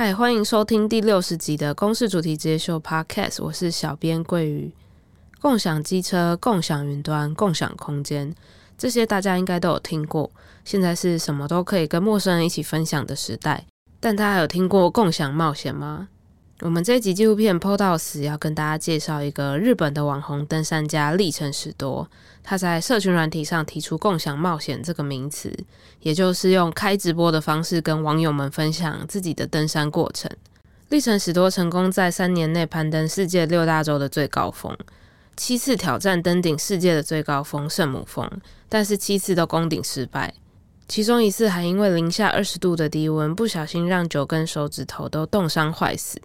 [0.00, 4.72] 嗨，欢迎收听第六十集的公式主题直接秀 Podcast，我是小编桂鱼。
[5.40, 8.32] 共享机车、共享云端、共享空间，
[8.78, 10.30] 这些大家应该都有听过。
[10.64, 13.66] 现在是什么都可以跟陌生人一起分享的时代，
[13.98, 16.06] 但大家有听过共享冒险吗？
[16.60, 22.10] 我们这一集纪录片 PO 到死要跟大家介绍一个日本的网红登山家历城史多。
[22.42, 25.56] 他在社群软体上提出“共享冒险”这个名词，
[26.00, 30.28] 也就是用开直播的方式跟网友们分享自己的登山过程。
[30.88, 34.76] 历城史多成功在三年内攀登世界六大洲的最高峰，
[35.36, 38.28] 七次挑战登顶世界的最高峰圣母峰，
[38.68, 40.34] 但是七次都攻顶失败。
[40.88, 46.18] 其中一次还因为零下二十度的低温，不小心让九根手指头都冻伤坏死。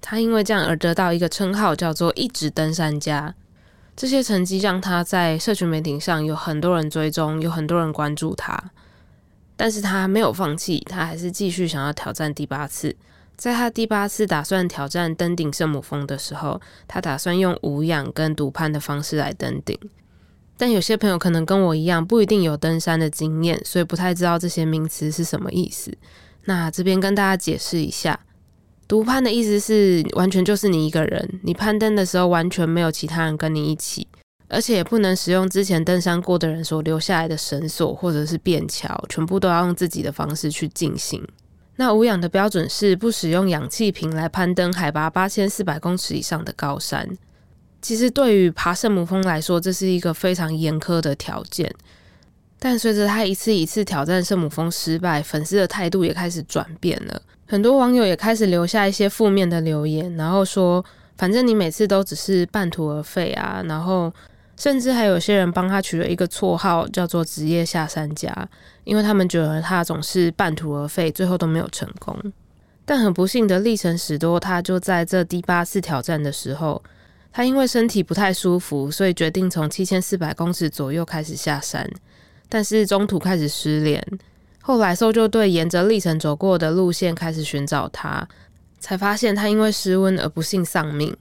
[0.00, 3.34] 他因为这样而得到一个称号，叫做“一直登山家”。
[3.96, 8.70] 这些成绩让他在社群媒体上有很多人追踪，有很多人关注他。
[9.56, 12.94] 但是他没有放弃，他还是继续想要挑战第八次。
[13.36, 19.76] 在他第八次打算挑战登顶圣母峰的时候，他打算用无氧跟独攀的方式来登顶。
[20.56, 25.92] 但有些朋友可能跟我一样，不一定有登山的经验，所以不太知道这些名词是什么意思。
[26.44, 28.20] 那这边跟大家解释一下。
[28.88, 34.08] 独攀的意思是，完全就是你一个人，你攀登的时候完全没有其他人跟你一起，
[34.48, 41.22] 而且也不能使用之前登山过的人所留下来的绳索或者是便桥，全部都要用自己的方式去进行。
[41.76, 47.06] 那无氧的标准是不使用氧气瓶来攀登海拔八千四百公尺以上的高山。
[47.82, 51.72] 其实对于爬圣母峰来说，这是一个非常严苛的条件。
[52.58, 57.22] 但随着他一次一次挑战圣母峰失败，粉丝的态度也开始转变了。
[57.48, 60.84] 很多网友也开始留下一些负面的留言，然后说
[61.16, 64.12] ：“反正你每次都只是半途而废啊。”然后
[64.56, 68.48] 甚至还有些人帮他取了一个绰号，叫做“职业下山家”，
[68.84, 72.14] 因为他们觉得他总是半途而废，最后都没有成功。
[72.84, 76.82] 但很不幸的，立城史多他就在这第八次挑战的时候，
[77.32, 81.90] 他因为身体不太舒服，所以决定从七千四百公尺左右开始下山，
[82.48, 84.06] 但是中途开始失联。
[84.68, 88.28] 后来搜救队沿着历城走过的路线开始寻找他，
[88.78, 91.16] 才发现他因为失温而不幸丧命。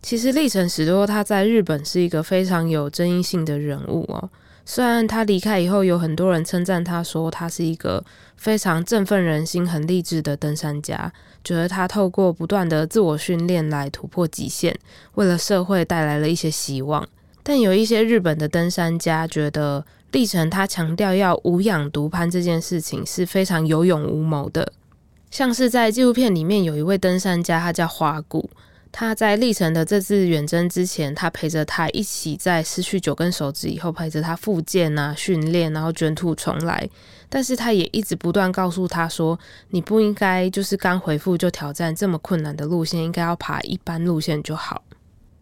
[0.00, 4.30] 其实历城史多他在日本是一个非常有争议性的人物哦。
[4.64, 8.04] 虽然他离开以后有很多人称赞他说他是一个
[8.36, 14.72] 非常振奋人心、很励志的登山家，觉得他透过不断的自我训练来突破极限，
[15.14, 17.04] 为了社会带来了一些希望。
[17.42, 19.84] 但有一些日本的登山家觉得。
[20.12, 24.72] 历程他强调要无氧独攀这件事情是非常有勇无谋的，
[25.30, 28.50] 像是在纪录片里面有一位登山家，他叫花谷，
[28.90, 36.90] 他在历程的这次远征之前，他陪着他一起在失去九根手指以后，陪着他复健啊、训练，然后卷土重来，
[37.28, 39.38] 但是他也一直不断告诉他说，
[39.68, 44.82] 你不应该就是刚恢复就挑战这么困难的路线，应该要爬一般路线就好。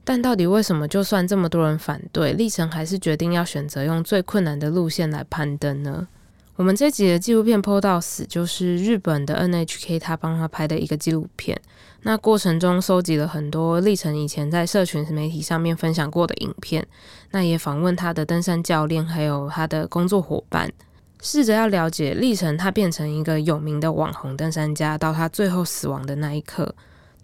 [0.08, 6.08] 但到底为什么，就算这么多人反对，立城还是决定要选择用最困难的路线来攀登呢？
[6.56, 11.60] 我们这集的纪录片 PO 到死，就是日本的 NHK 他帮他拍的一个纪录片。
[12.04, 16.86] 那过程中收集了很多立城以前在社群媒体上面分享过的影片，
[17.32, 20.72] 那也访问他的登山教练，还有他的工作伙伴，
[21.20, 26.74] 试着要了解立城他变成一个有名的网红登山家，到他最后死亡的那一刻。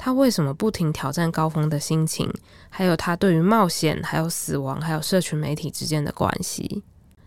[0.05, 2.31] 他为什么不停挑战高峰的心情，
[2.69, 6.83] 还有他对于冒险、还有死亡、还有社群媒体之间的关系。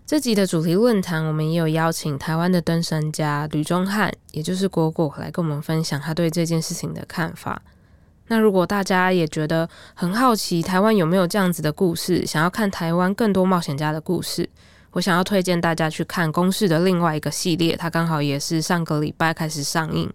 [0.05, 7.59] 这集的主题论坛，我们也有邀请台湾的登山家吕忠翰，也就是果果，来跟我们分享他对这件事情的看法。
[8.27, 14.47] 那如果大家也觉得很好奇，台湾有没有这样子的故事，想要看台湾更多冒险家的故事，
[14.91, 20.07] 我想要推荐大家去看公视的另外一个系列，它刚好也是上个礼拜开始上映。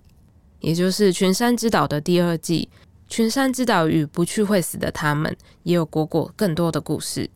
[0.62, 2.68] 也就是《群山之岛》的第二季，
[3.12, 5.30] 《群山之岛与不去会死的他们》，
[5.64, 7.28] 也有果果更多的故事。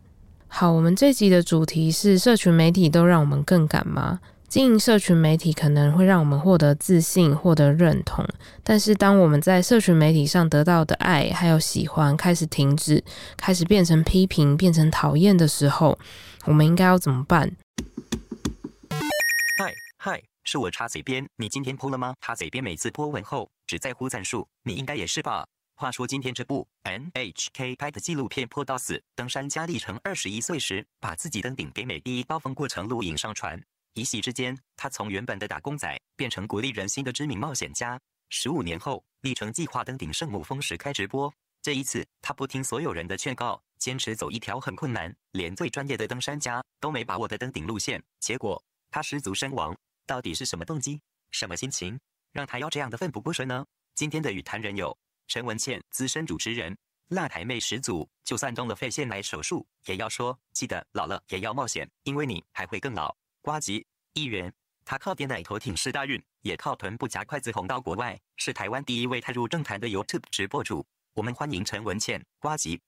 [0.48, 4.20] 好，我们这集的主题是：社群媒体都让我们更敢吗？
[4.48, 8.24] 经营社群媒体可能会让我们获得自信、获得认同，
[8.62, 13.02] 但是当我们在社群媒体上得到的爱还有喜欢开始停止，
[13.36, 15.98] 开始变成批评、变成讨厌的时候，
[16.44, 17.56] 我们应该要怎么办？
[19.58, 20.35] 嗨嗨。
[20.46, 22.14] 是我插嘴边，你今天 po 了吗？
[22.20, 25.44] 插嘴边每次 po 文后只在乎赞数，你应该也是吧？
[25.74, 33.60] 话说今天这部 NHK 拍的纪录片 PO 到死，登山家历城二十一岁时把自己登顶北美第一高峰过程录影上传，
[33.94, 38.00] 一夕之间，他从原本的打工仔变成鼓励人心的知名冒险家。
[38.28, 48.62] 十五年后，历城计划登顶圣母峰时开直播，这一次他不听所有人的劝告，坚持走一条很困难，连最专业的登山家都没把握的登顶路线，结果
[48.92, 49.76] 他失足身亡。
[50.06, 51.00] 到底是什么动机？
[51.32, 51.98] 什么心情？
[52.32, 53.66] 让他要这样的奋不顾身呢？
[53.94, 56.76] 今天的与谈人有陈文茜，资深主持人，
[57.08, 63.14] 辣台妹始祖，就算动了肺腺癌手术，也要说记得老了也要冒险，因为你还会更老。
[63.42, 64.52] 瓜吉议员，
[64.84, 70.86] 他靠点奶头挺世大运，也靠臀部夹筷子红到国外，是台湾第一位踏入政坛的 YouTube 直播主。
[71.14, 72.80] 我们欢迎陈文茜，瓜吉。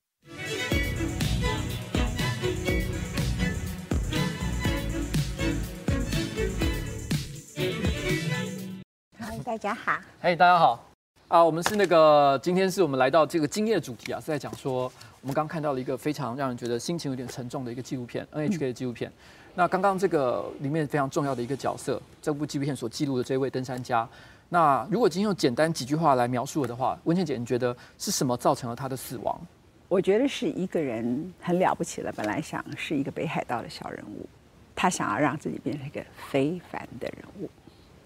[9.48, 10.84] 大家好，嘿，大家好
[11.26, 11.42] 啊！
[11.42, 14.92] 我们是那个，今天是我们来到这个今夜的主题啊，是在讲说
[15.22, 19.10] 我们刚看到了一个非常让人觉得心情有点沉重的一个纪录片，NHK 的纪录片。
[19.54, 24.06] 那刚刚这个里面非常重要的一个角色，这部纪录片所记录的这位登山家。
[24.50, 29.40] 那如果今天用简单几句话来描述的话，温倩姐，你觉得是什么造成了他的死亡？
[29.88, 34.28] 我觉得是一个人很了不起了，本来想是一个北海道的小人物，
[34.76, 37.48] 他想要让自己变成一个非凡的人物。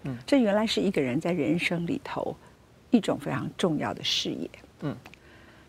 [0.03, 2.35] 嗯，这原来是一个人在人生里头
[2.91, 4.49] 一种非常重要的事业。
[4.81, 4.95] 嗯，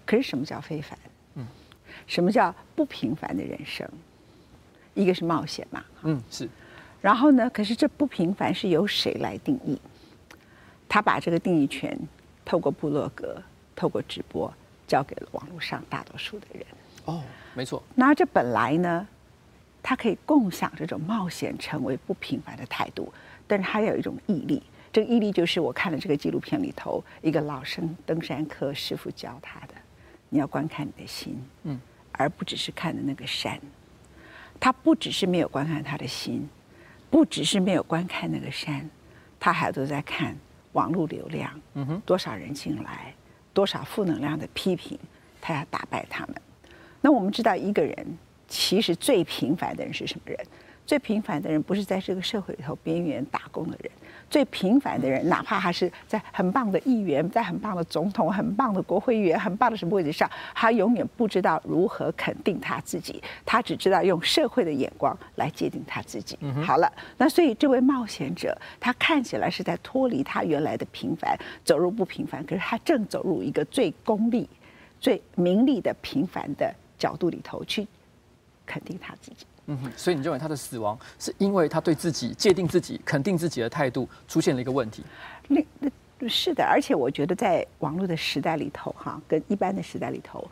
[0.04, 0.98] 可是什么叫非凡？
[1.34, 1.46] 嗯，
[2.06, 3.88] 什么叫不平凡的人生？
[4.94, 5.84] 一个是冒险嘛。
[6.02, 6.48] 嗯，是。
[7.00, 7.50] 然后呢？
[7.50, 9.78] 可是这不平凡是由谁来定义？
[10.88, 11.98] 他把这个定义权
[12.44, 13.42] 透过部落格、
[13.76, 14.52] 透过直播
[14.86, 16.64] 交给了网络上大多数的人。
[17.04, 17.22] 哦，
[17.54, 17.82] 没错。
[17.94, 19.06] 那这本来呢，
[19.82, 23.12] 他可以共享这种冒险成为不平凡的态度。
[23.46, 24.62] 但是他有一种毅力，
[24.93, 29.75] 这个毅力就是我看了这个纪录片里头一个老生登山客师傅教他的：
[30.29, 31.81] 你要观看你的心，嗯，
[32.12, 33.61] 而不只是看的那个山。
[34.61, 36.49] 他不只是没有观看他的心，
[37.11, 38.88] 不只是没有观看那个山，
[39.38, 40.35] 他还都在看
[40.73, 43.14] 网络流量，嗯哼，多少人进来，
[43.52, 44.99] 多少负能量的批评，
[45.41, 46.37] 他要打败他们。
[47.00, 48.19] 那我们知道，一个人
[48.49, 50.38] 其实最平凡的人是什么人？
[50.86, 53.90] 最平凡的人不是在这个社会里头边缘打工的人，
[54.28, 66.38] 最平凡的人，哪怕他是在很棒的议员，在很棒的总统、很棒的国会议员、很棒的什么位置上，他永远不知道如何肯定他自己，他只知道用社会的眼光来界定他自己。
[66.62, 71.34] 好了，那所以这位冒险者，他看起来是在脱离他原来的平凡，
[71.64, 74.46] 走入不平凡，可是他正走入一个最功利、
[75.00, 77.86] 最名利的平凡的角度里头去
[78.66, 79.46] 肯定他自己。
[79.66, 85.02] 嗯哼，所以你认为他的死亡是因为他对自己界定自己、肯定自己的态度出现了一个问题？
[85.49, 85.64] 那
[86.19, 90.46] 那是的，而且我觉得在网络的时代里头，哈，跟一般的时代里头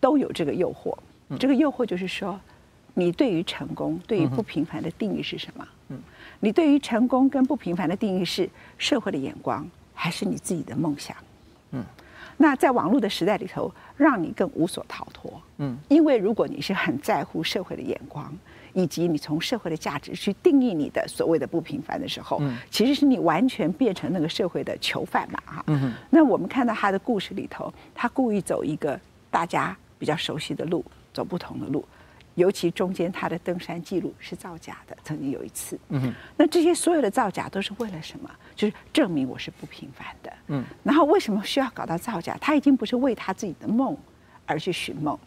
[0.00, 0.96] 都有这个诱惑。
[1.38, 2.38] 这个诱惑就是说，
[2.92, 5.68] 你对于成功、对于不平凡的定义是什么？
[5.88, 5.98] 嗯，
[6.40, 8.48] 你对于成功跟不平凡的定义是
[8.78, 11.16] 社会的眼光，还是你自己的梦想？
[11.72, 11.84] 嗯。
[12.36, 15.40] 那在网络的时代里头，让你更无所逃脱。
[15.58, 18.32] 嗯，因为如果你是很在乎社会的眼光，
[18.72, 25.64] 以及你从社会的价值去定义你的所谓的不平凡的时候，嗯，其实是你完全变成那个社会的囚犯嘛，哈。
[25.68, 25.92] 嗯。
[26.10, 28.98] 那我们看到他的故事里头，他故意走一个
[29.30, 31.84] 大家比较熟悉的路，走不同的路。
[32.34, 35.78] 尤其中间他的登山记录是造假的，曾经有一次。
[35.90, 36.12] 嗯。
[36.36, 38.30] 那这些所有的造假都是为了什么？
[38.56, 40.32] 就是证明我是不平凡的。
[40.48, 40.64] 嗯。
[40.82, 42.36] 然后为什么需要搞到造假？
[42.40, 43.96] 他已经不是为他自己的梦
[44.46, 45.18] 而去寻梦。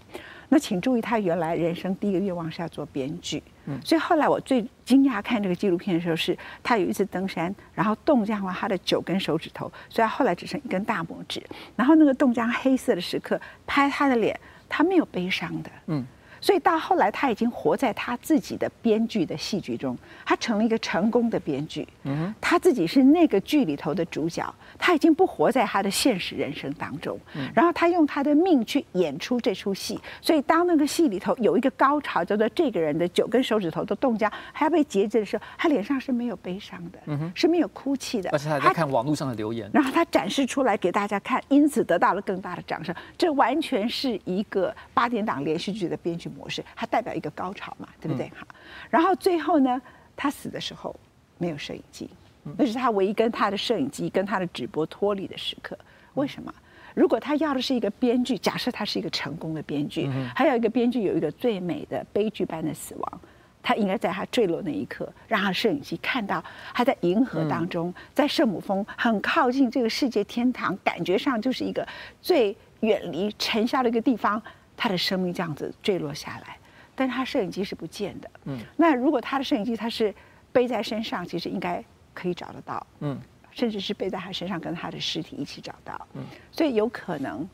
[0.50, 3.42] 那请注意，他原来人生第一个愿望是要做编剧。
[3.66, 3.80] 嗯。
[3.84, 11.42] 所以后来我最惊讶看这个纪录片的时候，是他有一次登山，然后冻僵了他的九根手指头，所以他后来只剩一根大拇指。
[11.76, 15.72] 然后那个冻僵黑色的时刻拍他的脸，他没有悲伤的。
[15.88, 16.06] 嗯。
[16.40, 21.88] 所以到后来，他已经活在他自己的编剧的戏剧中，他成了一个成功的编剧。
[22.04, 27.20] 嗯，他自己是那个剧里头的主角，他已经不活在他的现实人生当中。
[27.36, 30.00] 嗯，然后他用他的命去演出这出戏。
[30.22, 38.30] 所以当那个戏里头有一个高潮，叫做这个人的九根手指头都冻僵，还要被截肢的时候，他脸上是没有悲伤的，嗯，是没有哭泣的。
[38.32, 42.94] 而且他在看网络上的留言，然后他展示出来给大家看，因此得到了更大的掌声。
[43.18, 48.32] 这完全是一个八点档连续剧的编剧模式，它代表一个高潮嘛，对不对？
[48.36, 48.48] 好，
[48.90, 49.82] 然后最后呢，
[50.16, 50.96] 他死的时候
[51.38, 52.10] 没有摄影机，
[52.58, 55.78] 那是他唯一跟他的摄影机跟他的直播脱离的时刻。
[56.14, 56.54] 为什么？
[56.96, 63.22] 如果他要的是一个编剧，假设他是一个成功的编剧，还有一个编剧有一个最美的悲剧般的死亡，
[63.62, 66.44] 他应该在他坠落那一刻，让他摄影机看到
[66.74, 71.88] 他在银河当中，在圣母峰很靠近这个世界天堂，感觉上就是一个
[72.20, 74.42] 最远离尘嚣的一个地方。
[74.78, 76.58] 他的生命这样子坠落下来，
[76.96, 78.30] 但是他摄影机是不见的。
[78.46, 80.14] 嗯，那如果他的摄影机他是
[80.54, 82.88] 背在身上，其实应该可以找得到。
[83.00, 83.20] 嗯，
[83.52, 86.08] 甚至是背在他身上，跟他的尸体一起找到。
[86.14, 87.48] 嗯，所以有可能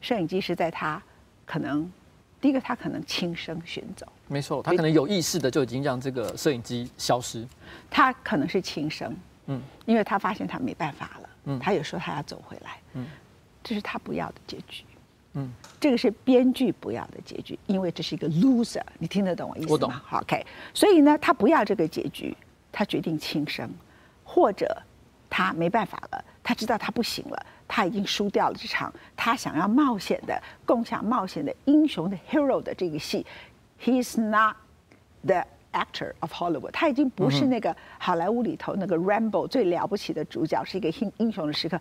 [0.00, 1.02] 摄影机是在他
[1.46, 1.90] 可能
[2.40, 4.06] 第一个，他可能轻生寻走。
[4.28, 7.46] 没错，他可能有意识的就已经让这个摄影机消失。
[7.90, 9.14] 他可能是轻生，
[9.46, 13.06] 嗯，因为他发现他没办法了，嗯，他也说他要走回来，嗯，
[13.62, 14.84] 这是他不要的结局，
[15.34, 19.72] 嗯，这个是编剧不要的结局，因为这是一个 loser，你听得懂我意思吗？
[19.72, 19.92] 我懂。
[20.20, 22.36] ，OK，所以呢，他不要这个结局，
[22.70, 23.68] 他决定轻生，
[24.24, 24.76] 或者
[25.30, 33.24] 他没办法了，他知道他不行了，他已经输掉了这场他想要冒险的、共享冒险的英雄的 hero 的这个戏
[33.82, 34.56] ，He's not
[35.24, 41.80] the actor of Hollywood，他已经不是那个好莱坞里头那个 Rambo 最了不起的主角，是一个英英雄的时刻，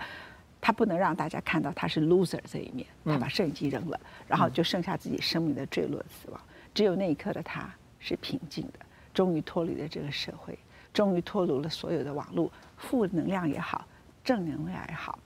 [0.62, 6.40] 他不能让大家看到他是 loser 这一面，他把摄影机扔了，然后就剩下自己生命的坠落死亡。
[6.74, 8.80] 只有那一刻的他是平静的，
[9.14, 10.58] 终于脱离了这个社会，
[10.94, 13.86] 终于脱离了所有的网络，负能量也好，
[14.24, 15.18] 正能量也好。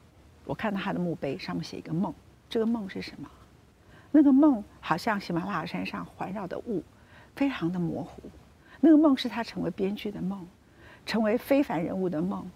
[0.45, 2.13] 我看到他的墓碑上面写一个梦，
[2.49, 3.29] 这个梦是什么？
[4.11, 6.81] 那个梦好像喜马拉雅山上环绕的雾，
[7.35, 8.23] 非常的模糊。
[8.79, 10.47] 那个梦是他成为编剧的梦，
[11.05, 12.49] 成为非凡人物的梦，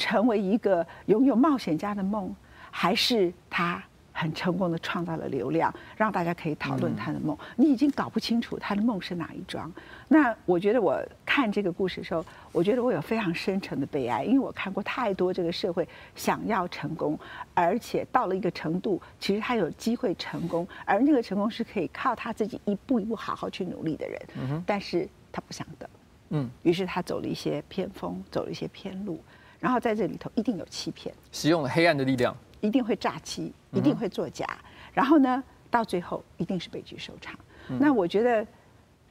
[0.00, 2.34] 成为一个拥有冒险家的梦，
[2.70, 7.36] 还是他很成功的创造了流量，让大家可以讨论他的梦？
[7.56, 9.70] 你已经搞不清楚他的梦是哪一桩。
[10.08, 17.18] 那我觉得我看这个故事的时候，我觉得我有非常深沉的悲哀，因为我看过太多这个社会想要成功，
[17.52, 25.06] 而且到了一个程度，其实他有机会成功，而那个成功是可以靠他自己一步一步好好去努力的人，但是。
[25.32, 25.88] 他不想等，
[26.30, 29.22] 嗯，于是他走了一些偏锋，走了一些偏路，
[29.60, 34.46] 然后在这里头一定有欺骗，使用了黑暗的力量，一定会诈欺，一定会作假，
[34.92, 37.38] 然后呢，到最后一定是悲剧收场。
[37.78, 38.44] 那我觉得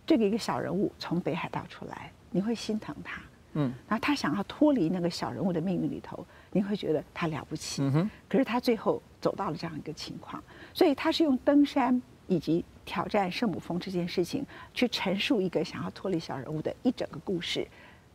[0.06, 3.22] 这个一个小人物从北海道出来，你会心疼他，
[3.54, 12.66] 嗯，然后他想要脱离那个小人物的命运里头，你会觉得他了不起，嗯哼，可是他最后走到了这样一个情况，所以他是用登山以及。
[12.86, 17.68] 挑战圣母峰这件事情，去陈述一个想要脱离小人物的一整个故事，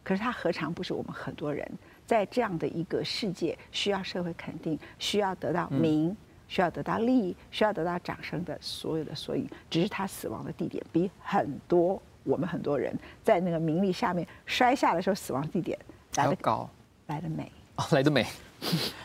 [0.02, 1.64] 可是他何尝不是我们很多人
[2.06, 6.16] 在这样的一个世界需要社会肯定、需要得到名、
[6.48, 9.48] 需要得到利益、需要得到掌声的所有的缩影？
[9.70, 15.78] 只是他死亡的地点比很多我们很多人在那个名利下面摔下的时候死亡地点
[16.16, 16.68] 来得高、
[17.06, 18.26] 来得美哦， 来得美，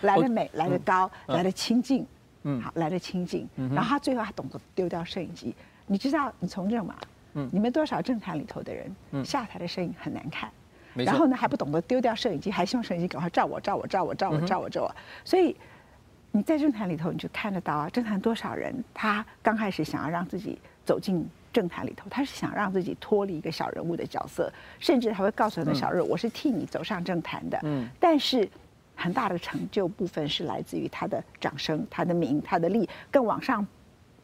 [0.02, 2.06] 来得美，来得高，来得清净。
[2.44, 5.54] 嗯，好，来得清静，然后他最后还懂得丢掉摄影机。
[5.88, 6.96] 你知道，你从政嘛？
[7.34, 10.50] 嗯，你们多少政坛里头的人，下台的摄影很难看，
[10.94, 14.96] 然后呢还不懂得丢掉摄影机，还希望摄影机赶快照我，照我，照我，照我，照我，照我。
[15.24, 15.56] 所以
[16.32, 27.60] 你在政坛里头，你就看得到啊，政坛多少人，他刚开始想要让自己走进政坛里头，他是想让自己脱离一个小人物的角色，甚至还会告诉很多小人物，我是替你走上政坛的。
[27.64, 28.50] 嗯，但是。
[29.02, 33.66] 很大的成就部分是来自于他的掌声、他的名、他的利，更往上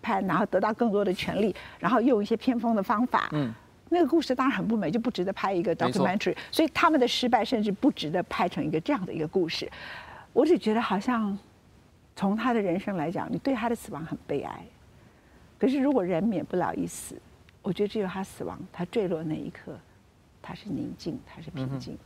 [0.01, 3.29] 攀，然后得到更多的权利，然后用一些偏锋的方法。
[3.31, 3.53] 嗯，
[3.89, 6.35] 那个故事当然很不美，就不值得拍一个 documentary。
[6.51, 9.71] 所以他们的失败甚至不值得拍成一个这样的一个故事。
[10.33, 11.37] 我只觉得好像
[12.15, 14.65] 从他的人生来讲，你对他的死亡很悲哀。
[15.57, 17.15] 可是如果人免不了一死，
[17.61, 19.77] 我觉得只有他死亡，他坠落那一刻，
[20.41, 21.93] 他是宁静，他是平静。
[21.93, 21.97] 嗯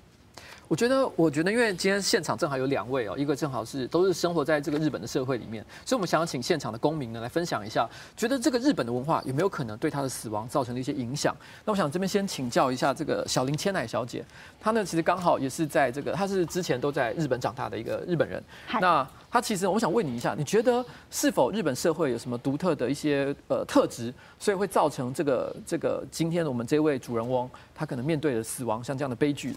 [0.69, 11.35] 我觉得，我觉得，因为今天现场正好有两位哦，一个正好是都是生活在这个日本的社会里面，所以我们想要请现场的公民呢来分享一下，觉得这个日本的文化有没有可能对他的死亡造成了一些影响？
[11.65, 14.23] 那我想这边先请教一下这个小林千乃小姐，
[14.61, 18.39] 她呢其实刚好也是在这个，她是之前都在日本长大的一个日本人。
[18.79, 29.55] 那她其实我想问你一下，你觉得是否日本社会有什么独特的一些呃特质，所以会造成这个这个今天我们这位主人翁他可能面对的死亡像这样的悲剧？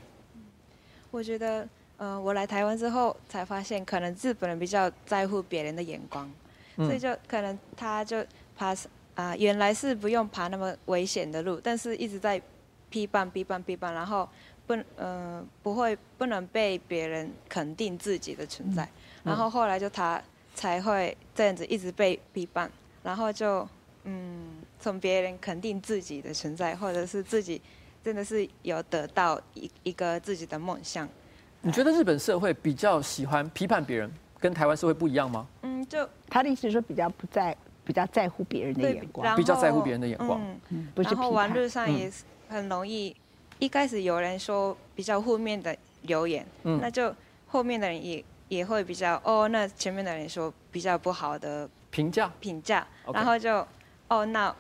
[1.13, 6.29] 我觉得，呃，我来台湾之后才发现，可能日本人比较在乎别人的眼光，
[6.77, 8.25] 嗯、所以就可能他就
[8.57, 8.77] 爬啊、
[9.15, 12.41] 呃，原来是不用爬那么危险的路，但是一直在
[12.89, 14.27] 批判、批判、批判，然后
[14.67, 18.91] 不，呃，不会不能被别人肯定自己的存在，嗯、
[19.25, 20.21] 然后后来就他
[20.55, 22.71] 才会这样子一直被批判，
[23.03, 23.69] 然后就
[24.05, 27.61] 嗯，从别人肯定自己的存在，或者是自己。
[28.03, 31.09] 真的是有得到一一个自己的梦想。
[31.61, 35.47] 你觉得日本社会比较喜欢批判别人，跟台湾社会不一样吗？
[35.63, 40.41] 嗯，就他的意思是说比较不在，比较在乎别人的眼光，比较在乎别人的眼光。
[40.71, 43.17] 嗯，然后网络上也是很容易，嗯、
[43.61, 47.15] 一开始有人说比较负面的留言，嗯、那就
[47.47, 53.65] 后面的人也也会比较哦，那前面的人说比较不好的评价评价，然后就
[54.09, 54.53] 哦，那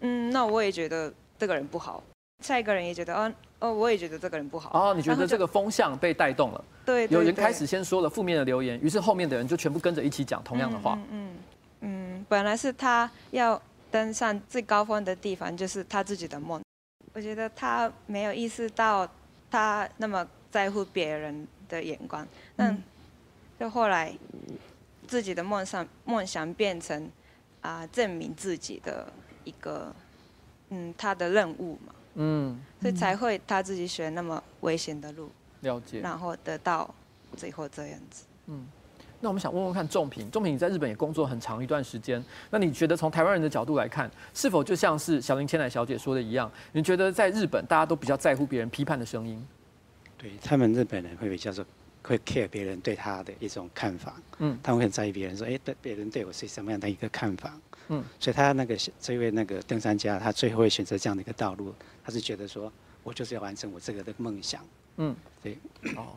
[0.00, 2.02] 嗯，那我也觉得这个人不好。
[2.40, 4.70] 下一个人也觉得，哦哦，我也觉得这个人不好。
[4.72, 6.64] 哦，你觉得这个风向被带动了？
[6.84, 10.96] 对，有人开始先说了负面的留言，于是后面的人就全部跟着一起讲同样的话。
[10.96, 11.36] 嗯嗯，
[11.80, 16.60] 嗯，本来是他要登上最高峰的地方，就是他自己的梦。
[17.14, 19.08] 我觉得他没有意识到，
[19.50, 22.26] 他那么在乎别人的眼光。
[22.54, 22.76] 但
[23.58, 24.12] 就后来
[25.08, 27.10] 自己的梦想梦想变成
[27.62, 29.10] 啊、呃、证明自己的
[29.44, 29.90] 一个
[30.68, 31.94] 嗯他的任务嘛。
[32.16, 32.60] 嗯。
[32.80, 35.30] 所以才会他自己选那么危险的路。
[35.60, 36.00] 了解。
[36.00, 36.92] 然后得到
[37.36, 38.24] 最后这样子。
[38.46, 38.66] 嗯。
[39.18, 46.52] 那我们想问问看仲平，仲平你在日本也工作很长一段时间，那你觉得从台湾人的角度来看，是否就像是小林千乃小姐说的一样？
[46.72, 49.42] 你觉得在日本大家都比较在乎别人批判的声音？
[50.18, 51.64] 对他们日本人会比较说
[52.02, 61.74] 会 care 别人对他的一种看法，嗯，他们会很在意别人说，哎，对别人对我是什么样的一个看法，嗯，所以他那个这位那个登山家，他最后会选择这样的一个道路，
[62.04, 64.64] 他是觉得说我就是要完成我这个的梦想，
[64.96, 65.58] 嗯，对，
[65.96, 66.16] 哦。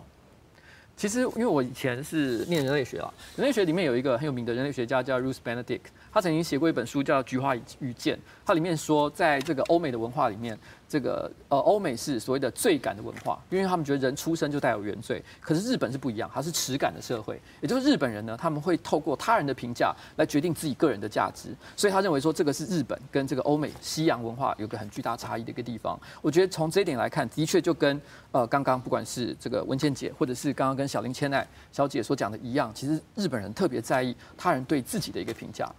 [0.97, 5.79] 其实，因为我以前是念人类学啊，人类学里面有一个很有名的人类学家叫 Ruth Benedict，
[6.11, 10.59] 他曾经写过一本书叫《菊花与剑》，它里面说，在这个欧美的文化里面。
[10.89, 15.23] 这个呃，欧美是所谓的罪感的文化，因为他们觉得人出生就带有原罪。
[15.39, 17.39] 可是日本是不一样，它是耻感的社会。
[17.61, 21.55] 也就是日本人呢，他们会透过他人的评价来决定自己个人的价值。
[21.77, 25.99] 所以他认为说，这个是日本跟这个欧美西洋文化有个很巨大差异的一个地方。
[26.23, 35.71] 我觉得从这一点来看，的确就跟呃刚刚不管是这个文倩姐，或者是刚刚跟小林千奈小姐所讲的一样，其实日本人特别在意他人对自己的一个评价。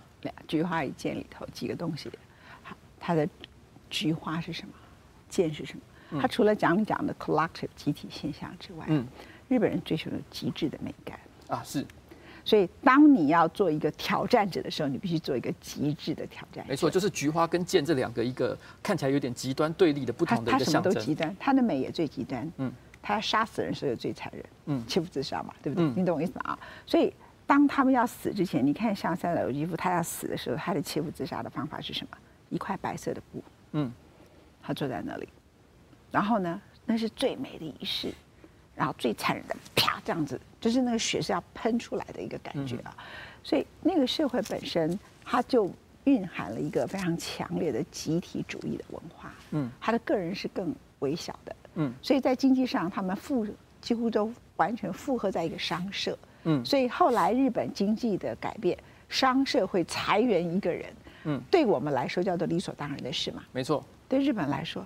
[0.47, 2.11] 菊花一剑里头几个东西，
[3.00, 3.29] 它的
[3.88, 4.75] 菊花是什么？
[5.31, 5.75] 剑是什
[6.11, 6.21] 么？
[6.21, 9.07] 他除了讲你讲的 collective 集体现象之外，嗯，
[9.49, 11.19] 日本人追求的极致的美感
[11.49, 11.87] 啊，是。
[12.43, 16.65] 所以当你要做一个挑战者的时候，你必须做一个极致的挑战。
[16.67, 20.83] 没错，就是菊花跟剑这两个一个看起来有点极端对立的不同的一个象征。
[20.83, 22.51] 他什么都极端，他的美也最极端。
[22.57, 22.73] 嗯，
[23.03, 24.45] 他要杀死人所以最残忍。
[24.67, 25.87] 嗯，切腹自杀嘛，对不对？
[25.87, 26.41] 嗯、你懂我意思吗？
[26.47, 27.13] 啊，所以
[27.47, 32.17] 当他们要死之前，你看像三岛由纪夫，他要死的时候，他的切腹自杀的方法是什么？
[32.49, 33.45] 一块白色的布。
[33.73, 33.93] 嗯。
[34.71, 35.29] 他坐在那里，
[36.12, 38.15] 然后呢，那是最美的仪式，
[38.77, 42.97] 然后最残忍的，啪，这样子，就是那个血是要喷出来的一个感觉啊。
[43.43, 45.69] 所以那个社会本身，它就
[46.05, 49.35] 蕴含了一个非常强烈的集体主义的文化。
[49.51, 51.57] 嗯，他的个人是更微小的。
[51.75, 53.44] 嗯，所以在经济上，他们附
[53.81, 56.16] 几乎都完全附和在一个商社。
[56.44, 60.87] 嗯，所以后来日本经济的改变，商社会裁员一个人。
[61.25, 63.42] 嗯，对我们来说叫做理所当然的事嘛。
[63.51, 63.85] 没错。
[64.11, 64.85] 对日本来说，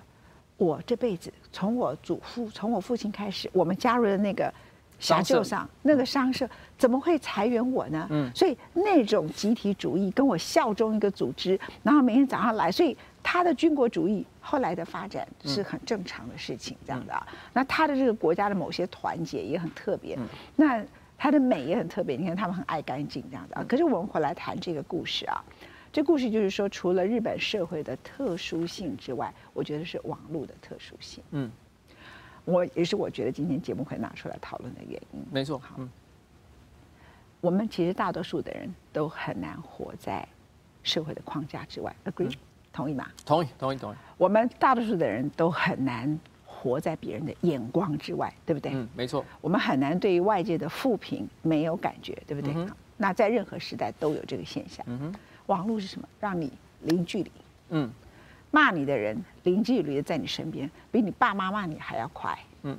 [0.55, 4.53] 我这辈子从我祖父从我父亲开始，我们加入的那个
[4.99, 8.07] 硎旧上那个商社，怎么会裁员我呢？
[8.11, 17.25] 嗯，所以那种集体主义跟我效忠一个组织，然后每天早上来，所以他的军国主义后来的发展是很正常的事情，这样的啊。
[17.51, 20.15] 那他的这个国家的某些团结也很特别，
[20.55, 20.85] 那
[21.17, 22.15] 他的美也很特别。
[22.15, 23.65] 你看他们很爱干净这样的啊。
[23.67, 25.43] 可是我们回来谈这个故事啊。
[25.95, 31.23] 这故事就是说，除了日本社会的特殊性之外，我觉得是网络的特殊性。
[31.31, 31.49] 嗯，
[32.43, 35.25] 我也是我觉得今天节目会拿出来讨论的原因。
[35.31, 35.89] 没错，好，嗯，
[37.39, 40.27] 我们其实大多数的人都很难活在
[40.83, 41.95] 社会的框架之外。
[42.03, 42.29] Agree？
[42.29, 42.35] 嗯，
[42.73, 43.07] 同意吗？
[43.25, 43.95] 同意，同意，同意。
[44.17, 48.73] 我们大多数的人都很难活在别人的眼光之外，对不对？
[48.73, 49.23] 嗯，没错。
[49.39, 52.53] 我们很难对于外界的负评没有感觉，对不对？
[52.53, 54.85] 嗯，那在任何时代都有这个现象。
[54.89, 55.15] 嗯哼。
[55.47, 56.07] 网络是什么？
[56.19, 57.31] 让你零距离。
[57.69, 57.89] 嗯，
[58.51, 62.37] 骂你的人零距离的在你身边，比你爸妈骂你还要快。
[62.63, 62.77] 嗯，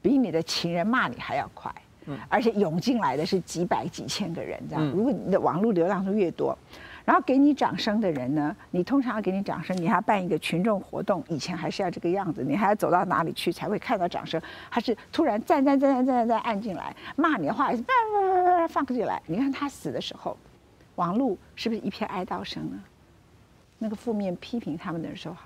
[0.00, 1.72] 比你的情人骂你还要快。
[2.06, 4.84] 嗯，而且涌进来的是几百几千个人，这样。
[4.90, 6.58] 如果你的网络流量数越多，
[7.04, 14.40] 然后给你掌声的人呢，你通常要给你掌声，你还要办一个群众活动，以前还是要这个样子，你还要走到哪里去才会看到掌声？
[14.68, 19.22] 还是突然站站站站站站按进来骂你的话也是叭叭叭叭放进来？
[19.26, 20.36] 你看他死的时候。
[20.96, 22.82] 网络是不是一片哀悼声呢？
[23.78, 25.36] 那个负面批评他们的人说：“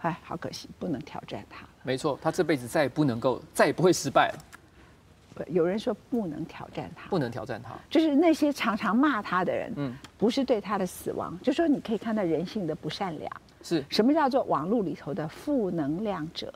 [0.00, 5.44] 哎，好可惜，不能挑战他了。”没错，他这辈子再也不能够，再也不会失败了。
[5.48, 13.30] 有人说不能挑战他，不能挑战他，就是那些常常骂他的人，嗯，不是对他的死亡，就说你可以看到人性的不善良。
[13.62, 16.52] 是什么叫做网络里头的负能量者？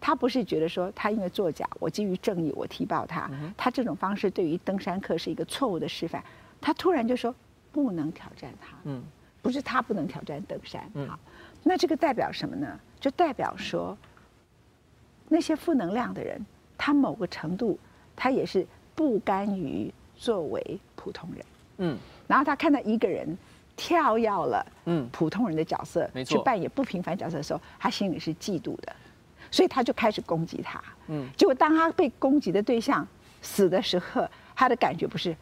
[0.00, 6.22] 他不是觉得说他因为作假，我基于正义我踢爆他，嗯、他这种方式对于登山客是一个错误的示范。
[6.60, 7.34] 他突然就说。
[7.76, 9.02] 不能挑战他，嗯，
[9.42, 11.18] 不是他不能挑战登山，嗯，好，
[11.62, 12.66] 那这个代表什么呢？
[12.98, 13.94] 就代表说，
[15.28, 16.40] 那些负能量的人，
[16.78, 17.78] 他某个程度，
[18.16, 21.44] 他也是不甘于作为普通人，
[21.76, 23.36] 嗯，然后他看到一个人
[23.76, 28.96] 跳跃了，嗯，普通人的角色，嗯，去扮演不平凡角色的时候，他心里是嫉妒的，
[29.50, 33.06] 所以他就开始攻击他，嗯，结果当他被攻击的对象
[33.42, 35.36] 死的时候，他的感觉不是。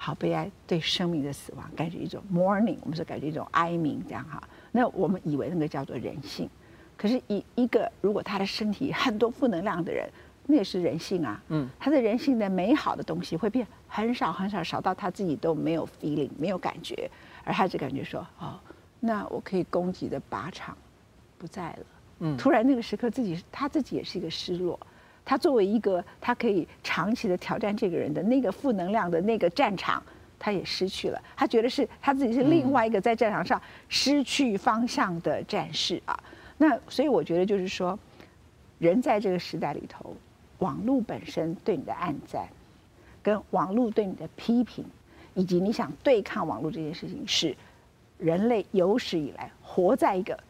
[0.00, 4.40] 好悲哀，对生命的死亡感觉一种 mourning，我们说感觉一种哀鸣，这样哈。
[4.70, 6.48] 那我们以为那个叫做人性，
[6.96, 10.08] 可是，一一个如果他的身体很多负能量的人，
[10.46, 11.42] 那也是人性啊。
[11.48, 17.10] 嗯，他的人性的美好的东西会变很少很少，少到他自己都没有 feeling，没有感觉，
[17.42, 18.58] 而他就感觉说，哦，
[19.00, 20.78] 那我可以攻击的靶场
[21.36, 21.86] 不在了。
[22.20, 24.78] 嗯，突然那个时刻，自己他自己也是一个失落。
[25.28, 30.02] 他作为一个他可以长期的挑战这个人的那个负能量的那个战场，
[30.38, 31.22] 他也失去了。
[31.36, 33.60] 他觉得是他自己是另外一个在战场上
[33.90, 36.18] 失去方向的战士啊。
[36.56, 37.98] 那所以我觉得就是说，
[38.78, 40.16] 人在这个时代里头，
[40.60, 42.48] 网络本身对你的暗赞，
[43.22, 44.82] 跟网络对你的批评，
[45.34, 47.54] 以及你想对抗网络这件事情，是
[48.16, 50.42] 人类有史以来活在一个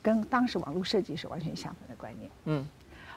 [0.00, 2.30] 跟当时网络设计是完全相反的观念。
[2.44, 2.64] 嗯。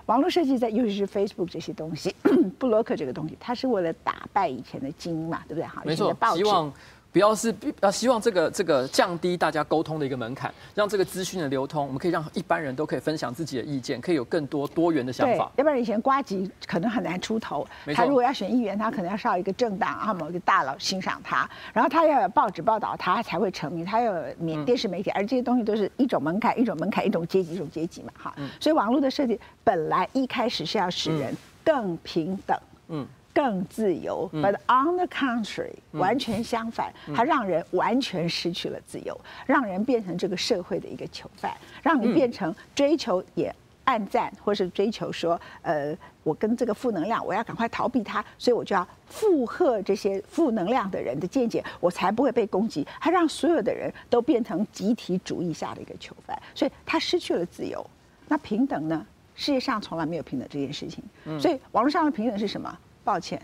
[0.09, 2.15] 网络设计在，尤其是 Facebook 这些东西，
[2.57, 5.63] 布洛克这个东西，它是为了打败以前的精英嘛，对不对？
[5.67, 6.73] 哈，没错，希望。
[7.11, 15.51] 不要是要希望这个这个降低大家沟通的一个门槛，让这个资讯的流通，我们可以让一般人都可以分享自己的意见，可以有更多多元的想法。
[15.55, 28.35] 要不然以前瓜吉可能很难出头，他如果要选议员，他可能要上一个政党啊，某一个大佬欣赏他，然后他要有报纸报道他才会成名，他要有免电视媒体，而这些东西都是一种门槛，一种门槛，一种阶级，一种阶级嘛，哈。
[28.59, 32.55] 所以网络的设计本来一开始是要使人更平等。
[32.89, 33.07] 嗯。
[33.39, 52.86] 更自由，but on the contrary，完全相反，它让人完全失去了自由，让人变成这个社会的一个囚犯，让你变成追求也暗赞，或是追求说，呃，我跟这个负能量，我要赶快逃避它，所以我就要附和这些负能量的人的见解，我才不会被攻击。
[52.99, 57.89] 它让所有的人都变成集体主义下的一个囚犯，所以他失去了自由。
[58.28, 59.06] 那平等呢？
[59.34, 61.02] 世界上从来没有平等这件事情。
[61.39, 62.78] 所以网络上的平等是什么？
[63.03, 63.41] 抱歉，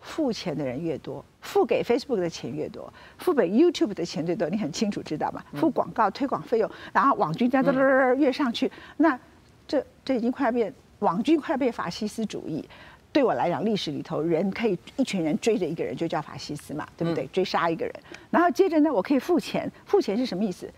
[0.00, 5.42] 付钱的人越多，付给 Facebook 的钱越多，付给 YouTube 的钱最多，你很清楚知道吗？
[5.54, 9.18] 付广告推广费用，然后网军这样越上去，那
[9.66, 12.64] 这这已经快要变网军快要变法西斯主义。
[13.12, 17.24] 对我来讲，历史里头人可以一群人追着一个人就叫法西斯嘛，对不对？
[17.28, 17.94] 追杀一个人，
[18.28, 20.68] 然后接着呢，我可以付钱，付钱是什么意思？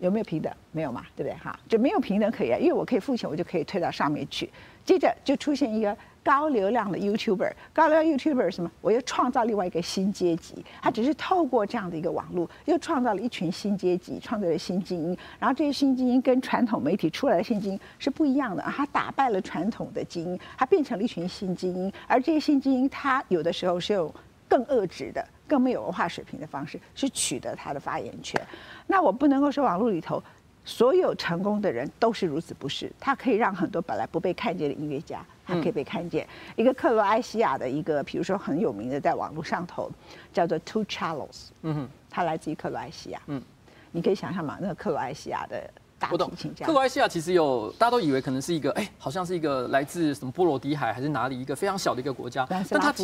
[0.00, 0.52] 有没有平等？
[0.72, 1.38] 没有嘛，对不对？
[1.38, 4.50] 哈，就没有平等可言，因为我可以付钱，我就可以推到上面去，
[4.86, 5.94] 接着就出现一个。
[6.26, 8.68] 高流量的 YouTuber，高流量 YouTuber 什么？
[8.80, 10.66] 我又创造另外一个新阶级。
[10.82, 15.16] 他只是透过这样的一个网络，又创造了一群新阶级，创造了新精英。
[15.38, 18.62] 然后这些新精英跟传统媒体出来的新精英是不一样的。
[18.64, 21.92] 他打败了传统的精英，他变成了一群新精英。
[22.08, 24.12] 而这些新精英，他有的时候是用
[24.48, 28.44] 更恶质的、更没有文化水平的方式，去取得他的发言权。
[28.88, 30.20] 那我不能够说网络里头。
[30.66, 32.92] 所有成功的人都是如此，不是？
[33.00, 36.26] 他可以让很多本来不被看见的音乐家，他可以被看见。
[36.56, 39.88] 一个克罗埃西亚的一个，比如说很有名的，在网络上头
[40.32, 43.40] 叫做 Two Charles，嗯哼，他来自于克罗埃西亚，嗯，
[43.92, 45.70] 你可以想象嘛，那个克罗埃西亚的。
[46.10, 46.30] 我懂。
[46.62, 52.46] 克罗埃西亚其实有，大家都以为可能是一个，哎，好像是一个来自什么波罗的海还是哪里一个非常小的一个国家。
[52.48, 52.94] 但他，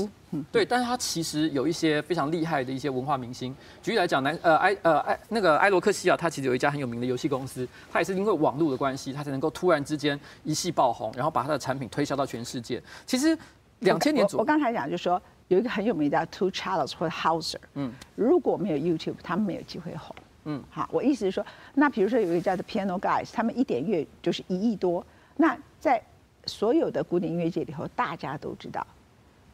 [0.50, 3.54] 对，但是他其实有一些非常厉害的一些文化明星。
[3.82, 12.82] 举例来讲，南呃埃呃埃那个埃罗克西亚，他其实有一家很有名的游戏公司，他也是因为网络的关系，他才能够突然之间一夕爆红，然后把他的产品推销到全世界。
[13.06, 13.36] 其实
[13.80, 20.14] 两千年左右，我刚才讲就是说有一个很有名的叫 Two Charles 或者 Hauser，嗯，如果没有 YouTube，他们没有机会红。
[20.44, 25.04] 嗯，好，我意思是说，那比如说有一个叫做 Piano Guys，他们一点乐就是一亿多。
[25.36, 26.02] 那在
[26.46, 28.84] 所有的古典音乐界里头，大家都知道，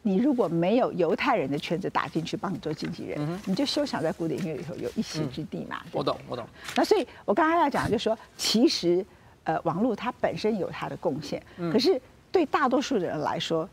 [0.01, 5.79] 你如果没有犹太人的圈子打进去帮你做经纪人，嗯、你就休想在古典音乐里头有一席之地嘛。
[5.83, 6.47] 嗯、对对我懂，我懂。
[6.75, 9.05] 那所以我刚才要讲就是说，其实
[9.43, 13.69] 呃，网络它本身有它的贡献，可是对大多数的人来说，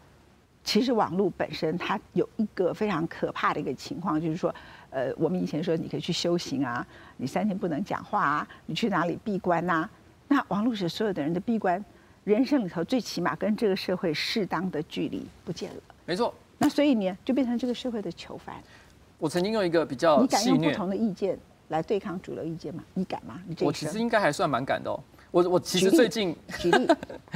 [0.63, 4.55] 其实网络本身它有一个非常可怕的一个情况，就是说。
[4.97, 6.85] 呃，我们以前说你可以去修行啊，
[7.19, 9.91] 你三天不能讲话啊，你去哪里闭关呐、啊？
[10.27, 11.85] 那网络使所有的人的闭关，
[12.25, 15.83] 人生里头最起码跟这个社会适当的距离不见了。
[16.07, 16.33] 没错。
[16.57, 18.57] 那所以你就变成这个社会的囚犯。
[19.19, 22.83] 我曾经用一个比较，你敢用不同的意见来对抗主流意见吗？
[22.95, 23.39] 你敢吗？
[23.47, 24.99] 你这我其实应该还算蛮敢的哦。
[25.31, 26.89] 我我其实最近举例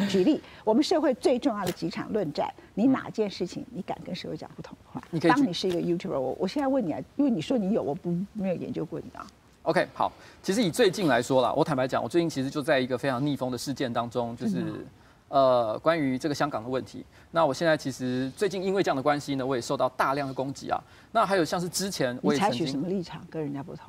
[0.08, 5.02] 举例，我们社会最重要的几场论战，你哪件事情你敢跟社会讲不同的话？
[5.10, 5.30] 你可以。
[5.30, 9.26] 当你是一个 YouTuber，我我现在问你啊，因为你说你有，我不没有研究过你啊。
[9.62, 10.10] OK，好，
[10.42, 14.64] 其实以最近来说啦，我坦白讲，我最近其实就在一个非常逆风的事件当中，就是
[15.28, 17.04] 呃，关于这个香港的问题。
[17.30, 20.82] 那我现在其实最近因为这样的关系呢，我也受到大量的攻击啊。
[21.12, 23.84] 那还有像是之前我也采取什么立场跟人家不同？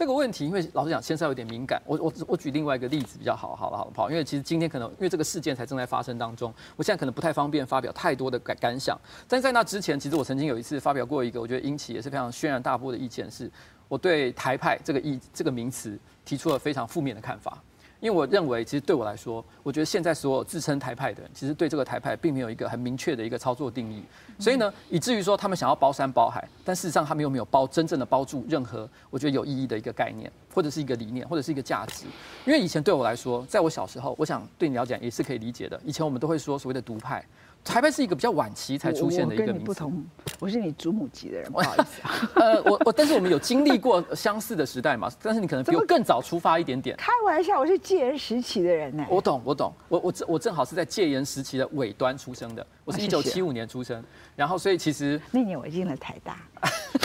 [0.00, 1.78] 这个问题，因为老实讲，现在有点敏感。
[1.84, 8.98] 我我我举另外一个例子比较好，好了好了，好，因为其实今天可能因为这个事件才正在发生当中，我现在可能不太方便发表太多的感感想。
[9.28, 13.50] 但在那之前，其实我曾经有一次发表过一个我觉得引起也是非常轩然大波的意见，是
[13.88, 17.62] 我对台派这个意这个名词提出了非常负面的看法。
[18.00, 24.02] 因为我认为，其实对我来说，我觉得现在所有自称台派的人，其实对这个台派并没有一个很明确的一个操作定义，
[24.38, 32.06] 所以呢，以至于说他们想要包山包海，但事实上他们又没有包真正的包住任何我觉得有意义的一个概念，或者是一个理念，或者是一个价值。
[32.46, 35.78] 因为以前对我来说，在我小时候，我想对你了解也是可以理解的。
[35.84, 37.24] 以前我们都会说所谓的独派。
[37.62, 39.52] 台派是一个比较晚期才出现的一个名词。
[39.52, 40.04] 我跟你不同，
[40.38, 42.30] 我是你祖母级的人， 不好意思啊。
[42.34, 45.10] 呃，我我，但是我们有经历过相似的时代嘛？
[45.22, 46.96] 但是你可能比我更早出发一点点。
[46.96, 49.04] 开玩笑，我是戒严时期的人呢。
[49.10, 52.66] 我懂，我懂，我我我正好是在戒严时期的尾端出生的。
[52.84, 54.02] 我是一九七五年出生，
[54.34, 56.38] 然后所以其实那年我进了台大。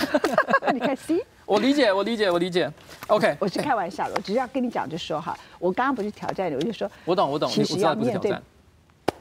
[0.74, 2.72] 你看，C，我理解，我理解，我理解。
[3.08, 8.34] OK，我是开玩笑的，我只是要跟你讲，就说哈，我刚刚不是挑战你，我就说，我懂，我懂，其实要面对。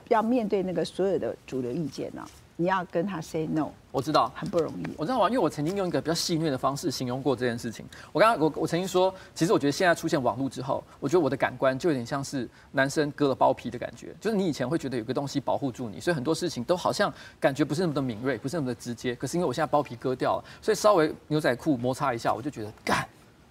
[0.09, 2.25] 要面对那个所有的主流意见呢，
[2.57, 3.69] 你要跟他 say no。
[3.91, 5.29] 我知道很不容易，我知道啊？
[5.29, 7.87] 因为我曾经用一个比较戏谑的方式形容过这件事情。
[8.13, 19.15] 我刚刚我我曾经说，其实我觉得现在出现网络之后，我觉得我的感官就有点像是男生割了包皮的感觉，就是你以前会觉得有个东西保护住你，所以很多事情都好像感觉不是那么的敏锐，不是那么的直接。
[19.15, 23.07] 可是因为我现在包皮割掉了，所以稍微牛仔裤摩擦一下，我就觉得干，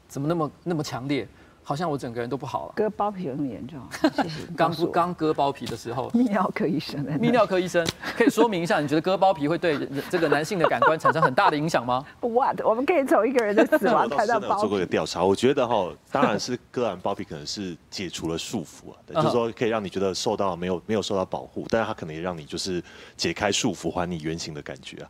[0.09, 1.25] 怎么那么那么强烈？
[1.63, 2.73] 好像我整个人都不好了。
[2.75, 3.79] 割包皮有那么严重？
[4.55, 4.83] 刚不。
[4.87, 7.03] 刚刚割包皮的时候，泌尿科医生。
[7.19, 12.05] 泌尿科医生可以说明一下，你觉得割包皮会对这个男性的感官产生很大的影响吗？
[12.21, 12.61] What？
[12.63, 14.61] 我们可以从一个人的死亡谈到包皮。
[14.61, 22.83] 做过一个调查，我觉得哈，当然是割完包皮可能是解除了束缚啊，就是说可以让你觉得受到没有没有受到保护，但是他可能也让你就是
[23.17, 25.07] 解开束缚，还你原形的感觉啊。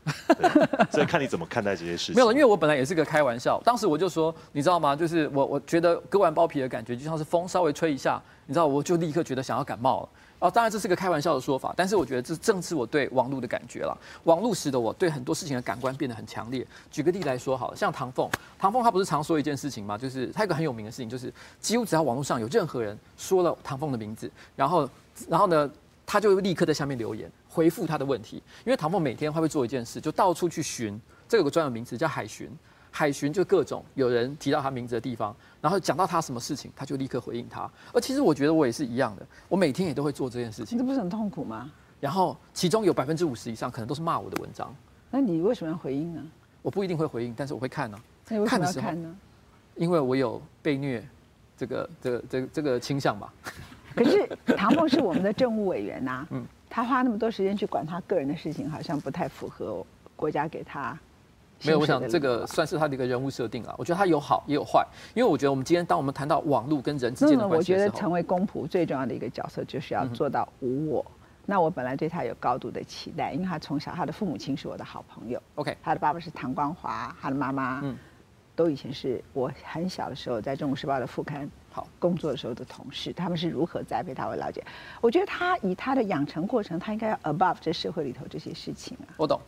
[0.92, 2.16] 所以看你怎么看待这些事情。
[2.16, 4.96] 没有，因为我本来也是个开玩笑，当时我就说，你知道吗？
[4.96, 6.43] 就是我我觉得割完包。
[6.44, 10.10] 包皮的感觉就像是风稍微吹一下，你知道，我就立刻觉得想要感冒了。
[10.40, 13.98] 哦，当然这是个开玩笑的说法，但是我觉得这正是我对网络的感觉了。
[14.26, 16.68] 网络使得我对很多事情的感官变得很强烈。
[16.92, 18.30] 举个例来说好了，像唐凤，
[18.60, 19.98] 唐凤他不是常说一件事情吗？
[19.98, 24.90] 就是他有个很有名的事情，就是几乎只要网络上有任何人说了唐凤的名字，然后，
[25.30, 25.72] 然后呢，
[26.06, 28.44] 他就立刻在下面留言回复他的问题。
[28.66, 32.52] 因为唐凤每天他会做一件事，就到处去寻，这有个专有名词叫海巡。
[32.96, 37.72] 海巡就各种有人提到他名字的地方，然后讲到他什么事情，他就立刻回应他。
[37.94, 40.78] 而其实我觉得我也是一样的，我每天也都会做这件事情。
[40.78, 41.72] 这不是很痛苦吗？
[42.02, 44.76] 然后其中有百分之五十以上可能都是骂我的文章。
[45.10, 46.22] 那你为什么要回应呢？
[46.62, 48.04] 我不一定会回应，但是我会看呢、啊。
[48.28, 49.16] 那你为什么要看呢？
[49.76, 51.02] 因为我有被虐
[51.56, 53.34] 这个这个这个这个倾向吧。
[53.96, 61.00] 可是唐凤是我们的政务委员呐、啊， 嗯，他花那么多时间去管他个人的事情，好像不太符合国家给他。
[61.64, 63.74] 没有，我想这个算是他的一个人物设定啊。
[63.78, 71.06] 我觉得他有好也有坏，因为我觉得我们今天当我们谈到网络跟人之间的关系我觉得成为公仆最重要的一个角色就是要做到无我。
[71.10, 75.42] 嗯、那我本来对他有高度的期待，因为他从小他的父母亲是我的好朋友。
[75.56, 77.98] OK，他的爸爸是唐光华，他的妈妈嗯，
[78.56, 83.12] 都以前是我很小的时候在《中国时报》的副刊好工作的时候的同事。
[83.14, 84.64] 他们是如何栽培他，我了解。
[85.02, 89.14] 我觉得他以他的养成过程，他应该要 above 这社会里头这些事情啊。
[89.18, 89.40] 我懂。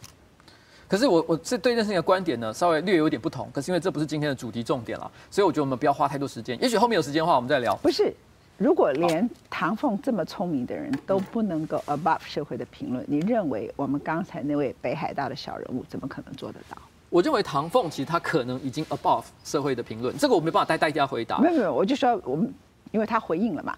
[0.88, 3.50] 可是我我这对这件事情的观点呢，稍微略有点不同。
[3.54, 6.62] 可是因为这不是今天的主题重点了，所以我觉得我们不要花太多时间。
[6.62, 7.76] 也许后面有时间的话，我们再聊。
[7.78, 8.14] 不是，
[8.58, 16.78] 如果连唐凤这么聪明的人都不能够 above 社会的评论，你认为我们刚才那位北海道的小人物怎么可能做得到？
[17.10, 21.40] 我认为唐凤其实他可能已经 above 社会的评论，这个我没办法代大家回答。
[21.40, 22.54] 没有没有，我就说我们，
[22.92, 23.78] 因为他回应了嘛，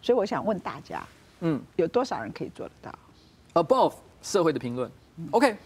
[0.00, 1.02] 所以我想问大家，
[1.40, 4.90] 嗯，有多少人可以做得到 above 社会的评论
[5.32, 5.56] ？OK，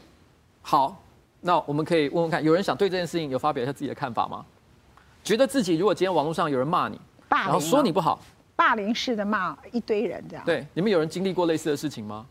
[0.63, 0.99] 好。
[1.45, 4.47] 那我们可以问问看，有人想对这件事情有发表一下自己的看法吗？
[5.25, 6.97] 觉得自己如果今天网络上有人骂你，
[7.29, 8.23] 然后说你不好，
[8.55, 12.25] 霸凌式的骂一堆人这样，对，你们有人经历过类似的事情吗？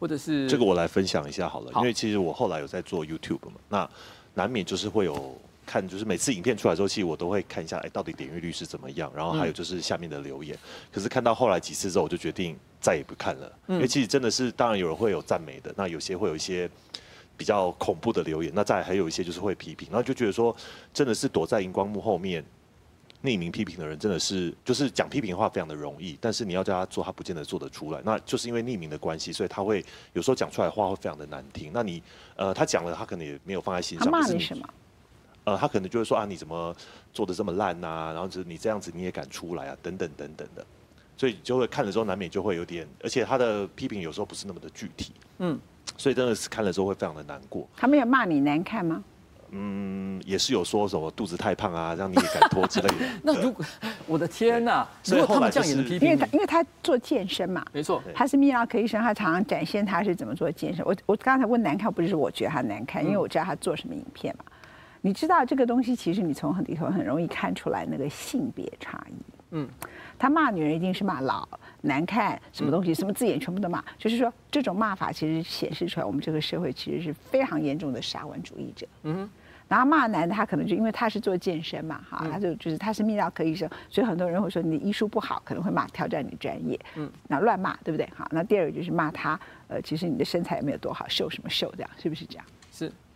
[0.00, 3.88] 或者是这个我来分享一下好了，因为其实我后来有在做 YouTube 嘛，那
[4.34, 10.58] 难免就是会有看，就是每次影片出来之后，其实我都会看一下，哎，到底点阅率是怎么样，然后还有就是下面的留言。
[10.92, 16.68] 可是看到后来几次之后，我就决定再也不看了，因为其实真的是，当然有人会有赞美的，那有些会有一些。
[17.38, 20.54] 比较恐怖的留言，那再还有一些就是会批评，然后就觉得说，
[20.92, 22.44] 真的是躲在荧光幕后面
[23.22, 28.00] 匿名批评的人，真的是就是讲批评的话非常的容易，但是你要叫他做，他不见得做得出来。
[28.04, 31.70] 那就是因为匿名的关系，所以他会有时候讲出来的话会非常的难听。
[31.72, 32.02] 那你
[32.36, 34.04] 呃，他讲了，他可能也没有放在心上。
[34.04, 34.68] 他骂你什么？
[35.44, 36.74] 呃，他可能就会说啊，你怎么
[37.12, 38.12] 做的这么烂啊？
[38.12, 39.76] 然后就是你这样子你也敢出来啊？
[39.82, 40.66] 等等等等的，
[41.16, 45.12] 所以就会看了之后难免就会有点，而且他的批评有时候不是那么的具体。
[45.38, 45.58] 嗯。
[45.98, 47.68] 所以真的是看了之后会非常的难过。
[47.76, 49.04] 他没有骂你难看吗？
[49.50, 52.94] 嗯，也是有说什么肚子太胖啊，让你也敢脱之类的。
[53.24, 53.64] 那如果
[54.06, 60.84] 我的天哪，如果他们这样也能批评，因为他因为他做健身嘛，没错，他是泌尿科医生，他常常展现他是怎么做健身。
[60.84, 64.44] 我我刚才问难看，不是我觉得他难看，因为我知道他做什么影片嘛。
[65.00, 69.14] 你知道这个东西，其实你从很里头很容易看出来那个性别差异。
[69.50, 69.68] 嗯，
[70.18, 71.48] 他骂女人一定是骂老
[71.82, 73.82] 难看，什么东西，什么字眼全部都骂。
[73.98, 78.86] 就是说，这种骂法其实显示出来，我们这个社会其实是非常严重的沙文主义者。
[79.04, 79.28] 嗯。
[79.68, 88.08] 然后骂男的，他可能就因为他是做健身嘛，哈，他就就是他是泌尿科医生，所以很多人会说你的医术不好，可能会骂挑战你的专业，嗯，那乱骂对不对？
[88.16, 92.46] 好，那第二个就是骂他，呃，其实你的身材也没有多好，瘦什么瘦这样，是不是这样？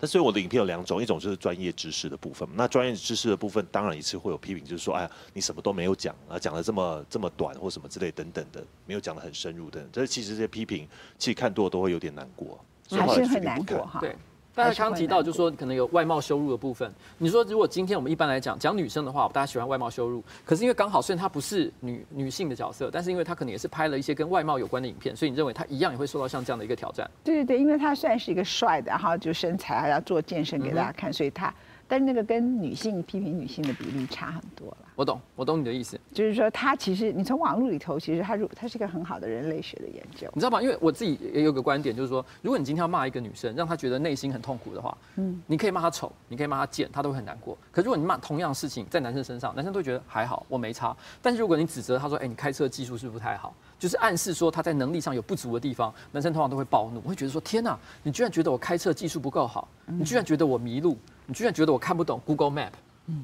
[0.02, 0.06] 是。
[0.06, 10.88] 但所以我的影片有两种，一种就是专业知识的部分，那专业知识的部分当然也是会有批评，就是说，哎呀，你什么都没有讲啊，讲的这么这么短或什么之类等等的，没有讲的很深入的，这其实这些批评，
[11.18, 12.58] 其实看多了都会有点难过，
[12.90, 14.00] 还是很难过哈。
[14.00, 14.16] 对。
[14.54, 16.92] 大家刚刚提到，就是说可能有外貌羞辱的部分。
[17.16, 20.22] 你说，如果今天我们一般来讲讲女生的话，大家喜欢外貌羞辱。
[20.44, 27.10] 可是因为刚好，虽然她不是女女性的角色，但是因为她可能也是拍了一些跟外貌有关的影片，所以你认为她一样也会受到像这样的一个挑战？
[27.24, 31.52] 对对对，因为她算是一个帅的，然后就身材还要做健身给大家看，所以她。
[31.92, 34.78] 但是那个跟女性批评女性的比例差很多了。
[34.94, 40.62] 我懂，我懂你的意思，就是说他其实你从网络里头，其实他如他是一个很好的人类学的研究，你知道吗？
[40.62, 47.58] 因为我自己也有个观点，就是说，如果你今天要骂一个女生，让她觉得内心很痛苦的话，嗯，你可以骂她丑，你可以骂她贱，她都会很难过。
[47.70, 50.96] 可如果你骂同样事情在男生身上，男生都会觉得还好，我没差。
[51.20, 53.54] 但是如果你指责他说，哎，你开车技术是不是不太好？
[53.78, 60.96] 就是暗示说他在能力上有不足的地方，男生通常都会暴怒，会觉得说，天哪，你居然觉得我开车技术不够好，你居然觉得我迷路。
[61.26, 62.72] 你居然觉得我看不懂 Google Map，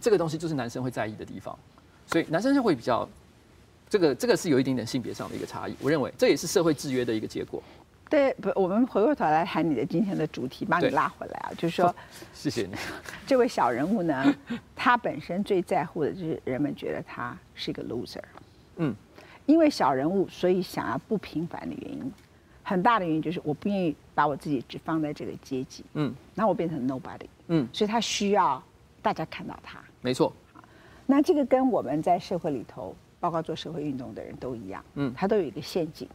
[0.01, 1.59] 这个东西就是男生会在意的地方，
[2.07, 3.09] 所以男生就会比较，
[3.89, 5.75] 这个这个是有一点点性别上的一个差异。
[5.81, 7.63] 我认为这也是社会制约的一个结果。
[8.11, 11.95] 对，不，我们回过头来谈你的今天的主题，把你拉回来啊，就是说，
[12.33, 12.75] 谢谢你。
[13.27, 14.35] 这位小人物呢，
[14.75, 18.23] 他本身最在乎的就是人们觉得他是一个 loser。
[18.77, 18.95] 嗯，
[19.45, 22.13] 因为小人物，所以想要不平凡的原因，
[22.63, 25.85] 很大的原因就是我不愿意把我自己只放在这个阶级。
[25.93, 27.27] 嗯，那我变成 nobody。
[27.49, 28.63] 嗯，所以他需要
[29.03, 30.33] 大家看到他，没错。
[31.07, 36.09] 那这个跟我们在社会里头，包括做社会运动的人都一样，嗯，他都有一个陷阱。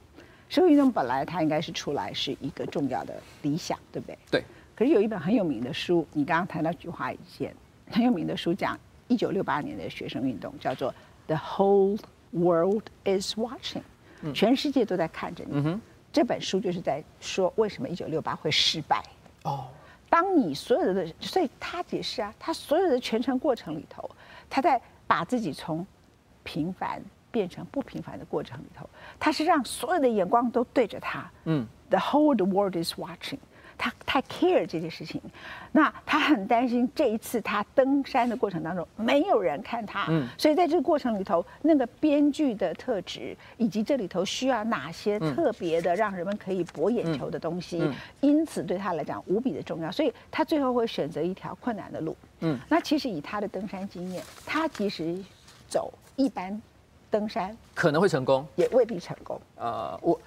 [0.49, 4.17] 社会运动本来它应该是出来是一个重要的理想，对不对？
[4.29, 4.43] 对。
[4.75, 7.55] 可是有一本很有名的书，你刚刚谈到菊花一件
[7.89, 10.91] 很有名的书，讲一九六八年的学生运动，叫做
[11.25, 11.97] 《The Whole
[12.31, 13.81] World Is Watching》，
[14.33, 15.57] 全世界都在看着你。
[15.57, 15.81] 嗯哼。
[16.11, 19.03] 这本书就是在说为什么一九六八会失败。
[19.43, 19.65] 哦。
[20.13, 24.07] 当你所有的，所以他解释啊，他所有的全程过程里头，
[24.47, 25.83] 他在把自己从
[26.43, 28.87] 平凡变成不平凡的过程里头，
[29.19, 31.27] 他是让所有的眼光都对着他。
[31.45, 33.39] 嗯，The whole world is watching。
[33.83, 35.21] 他太 care 这件事情，
[35.73, 47.83] 那他很担心这一次他登山的过程当中没有人看他，嗯，所以在这个过程里头，那个编剧的特质以及这里头需要哪些特别的让人们可以博眼球的东西，
[48.21, 55.21] 因此对他来讲无比的重要，所以他最后会选择一条困难的路，嗯，那其实以他的登山经验，他其实
[55.67, 56.61] 走一般
[57.11, 60.17] 登山可能会成功，也未必成功，呃，我。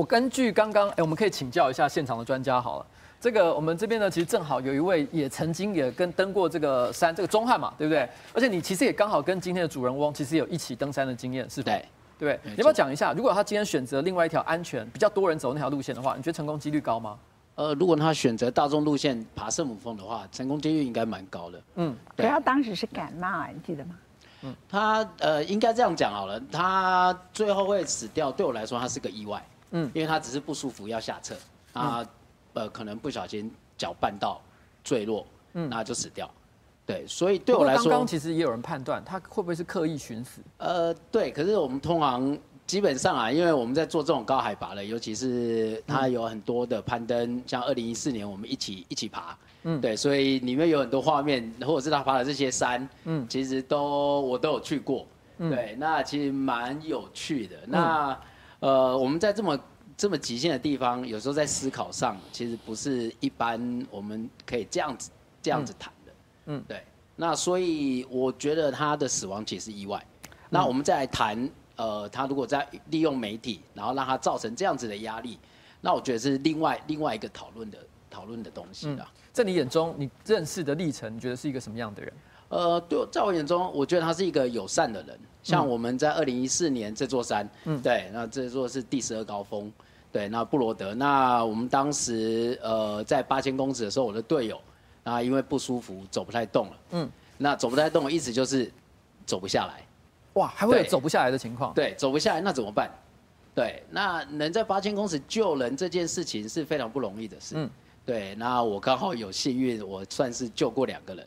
[0.00, 2.86] 我根据刚刚，哎，我们可以请教一下现场的专家好了。
[3.20, 8.08] 这个我们这边呢，其实正好有一位也曾经也跟登过这个山，这个钟汉嘛，对不对？
[8.32, 11.70] 而且你其实也刚好跟今天的主人翁其实有一起登山的经验，是吧？
[11.70, 11.84] 对，
[12.18, 12.52] 对不对？
[12.52, 17.18] 你要不要讲一下，如果他今天选择另外一条安全、比较多人走那条路线的话，你觉得成功几率高吗？
[17.56, 21.62] 呃，如果他选择大众路线爬圣母峰的话，成功几率应该蛮高的。
[21.74, 22.26] 嗯，对。
[22.26, 23.94] 他当时是感冒，你记得吗？
[24.44, 29.44] 嗯，他呃，应该这样讲好了，他最后会死掉，对我来说，他是个意外。
[29.72, 31.34] 嗯，因为他只是不舒服要下撤，
[31.72, 32.04] 啊，
[32.54, 34.40] 呃，可能不小心脚绊到
[34.82, 36.30] 坠落，嗯，那就死掉。
[36.86, 40.40] 对，所以对我来说，刚刚其实也有人判断他会不会是刻意寻死。
[40.58, 55.06] 呃，对，可是我们通常基本上啊，因为我们在做这种高海拔的，尤其是他有很多的攀登，嗯、像二零一四年我们一起一起爬，嗯，对，所以里面有很多画面，或者是他爬的这些山，嗯，其实都我都有去过，
[55.38, 58.10] 嗯、对，那其实蛮有趣的，那。
[58.10, 58.16] 嗯
[58.60, 59.58] 呃，我们在这么
[59.96, 65.10] 这么极限的地方，有时候在思考上，其实不是一般我们可以这样子
[65.42, 66.12] 这样子谈的。
[66.46, 66.82] 嗯，对。
[67.16, 70.02] 那所以我觉得他的死亡其实是意外。
[70.24, 75.38] 嗯、那我们再来谈，呃，他如果在利用媒体，然后让他造成这样子的压力，
[75.80, 79.20] 那我觉得是另外另外一个讨论的讨论的东西了、嗯。
[79.32, 82.12] 在你眼中，你认识的历程，你觉得是一个什么样的人？
[82.48, 85.18] 呃，对，在我眼中，我觉得他是一个友善的人。
[85.42, 89.72] 像我们在二零一四年这座山，嗯，对，那这座是第十二高峰，
[90.12, 94.60] 对，那布罗德，那我们当时呃在八千公尺的时候，我的队友，
[95.02, 98.70] 那因为不舒服走不太动了，嗯，那走不太动，意思就是
[99.24, 99.82] 走不下来。
[100.34, 101.72] 哇，还会有走不下来的情况？
[101.74, 102.90] 对，走不下来，那怎么办？
[103.54, 107.68] 对，那能在八千公尺救人这件事情是非常不容易的事，嗯，
[108.06, 111.26] 对，那我刚好有幸运，我算是救过两个人。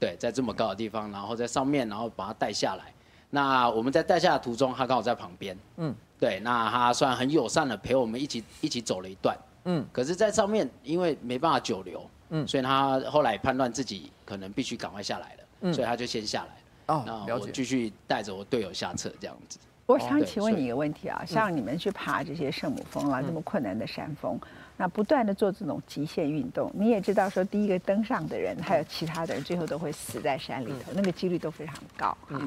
[0.00, 2.94] 对，在这么高的地方，然后在上面，然后把他带下来。
[3.30, 19.58] 那我们在带下的途中，他刚好在旁边，嗯，对，那他算很友善的陪我们一起一起走了一段，嗯，可是，在上面因为没办法久留，嗯，所以他后来判断自己可能必须赶快下来了，嗯，所以他就先下来了，哦，那我继续带着我队友下撤这样子。
[19.84, 24.38] 我想请问你一个问题啊，像你们去爬这些圣母峰啊，这么困难的山峰，
[24.76, 32.38] 那不断的做这种极限运动，你也知道说，第一个登上的人，还有其他的人，最后都会死在山里头，那个几率都非常高哈。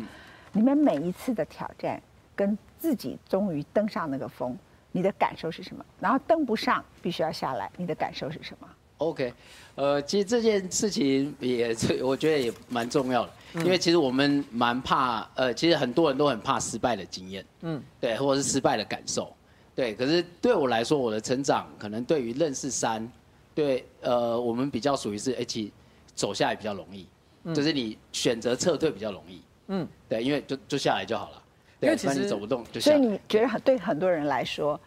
[0.53, 2.01] 你们每一次的挑战，
[2.35, 4.57] 跟自己终于登上那个峰，
[4.91, 5.85] 你的感受是什么？
[5.99, 9.33] 然后登不上，必须要下来，你的感受是什么？OK，
[9.75, 13.31] 呃，其实这件事情也，我觉得也蛮重要的。
[13.55, 19.33] 因为其实我们蛮怕，呃，其实很多人都很怕失败的经验，嗯，对，或者是失败的感受，
[19.75, 19.93] 对。
[19.95, 23.11] 可是对我来说，我的成长可能对于认识山，
[23.53, 25.73] 对，呃，我们比较属于是，一起
[26.15, 27.05] 走下来比较容易，
[27.53, 31.43] 就是你选择撤退比较容易，嗯，对，因为就就下来就好了，
[31.79, 32.97] 对，因为其实你走不动就下来。
[32.97, 34.79] 所以你觉得很对很多人来说，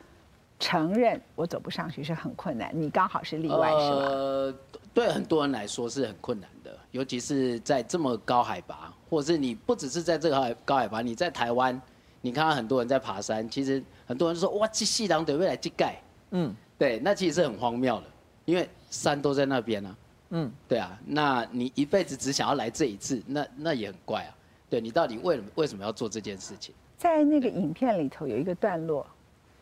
[0.58, 3.96] 承认我走不上去是很困难，你刚好是例外，是吧？
[3.96, 4.54] 呃，
[4.92, 6.78] 对很多人来说是很困难的。
[6.90, 11.80] 尤其是在这么高海拔，或者是你不只是在这个海高海拔，你在台湾，
[12.20, 16.00] 你看到很多人在爬山，其实很多人说哇，这细狼得未来去盖，
[16.30, 18.04] 嗯，对，那其实是很荒谬的，
[18.44, 19.96] 因为山都在那边啊，
[20.30, 24.30] 嗯，对啊，那你一辈子只想要来这一次，那那也很怪啊，
[24.74, 26.74] 对，你到底为为什么要做这件事情？
[26.98, 29.06] 在那个影片里头有一个段落，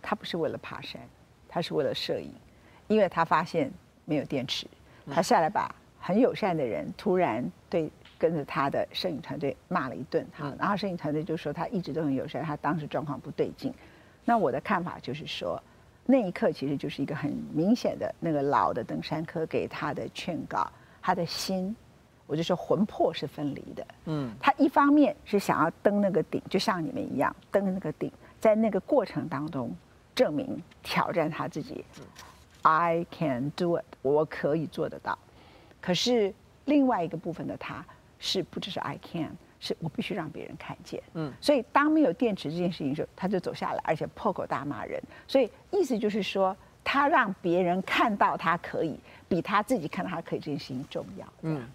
[0.01, 1.03] 他不是为了爬山，
[1.47, 2.33] 他是为了摄影，
[2.89, 3.71] 因为他发现
[4.07, 4.67] 没有电池，
[5.11, 5.75] 他下来把。
[6.05, 7.89] 很友善的人突然对
[8.19, 13.73] 跟着他的摄影团队骂了一顿哈，然后摄影团队就说他一直都很友善，他当时状况不对劲。
[14.25, 15.63] 那我的看法就是说，
[16.05, 20.69] 那一刻其实就是一个很明显的那个老的登山客给他的劝告，
[21.01, 21.77] 他的心，
[22.33, 23.87] 我就说魂魄是分离的。
[24.07, 28.11] 嗯，他一方面是想要登那个顶，就像你们一样登那个顶，
[28.41, 29.71] 在那个过程当中
[30.15, 31.85] 证明挑战他自己
[32.63, 35.19] ，I can do it，我可以做得到。
[35.79, 36.33] 可是
[36.65, 37.85] 另外一个部分的他，
[38.19, 41.03] 是不只是 I can，是我必须让别人看见。
[41.13, 44.99] 嗯，所以当没有电池这件事情的时候，他就走下来，而且破口大骂人。
[45.29, 51.27] 所以意思就是说，他让别人看到他可以，比他自己看到他可以这件事情重要。
[51.43, 51.69] 嗯。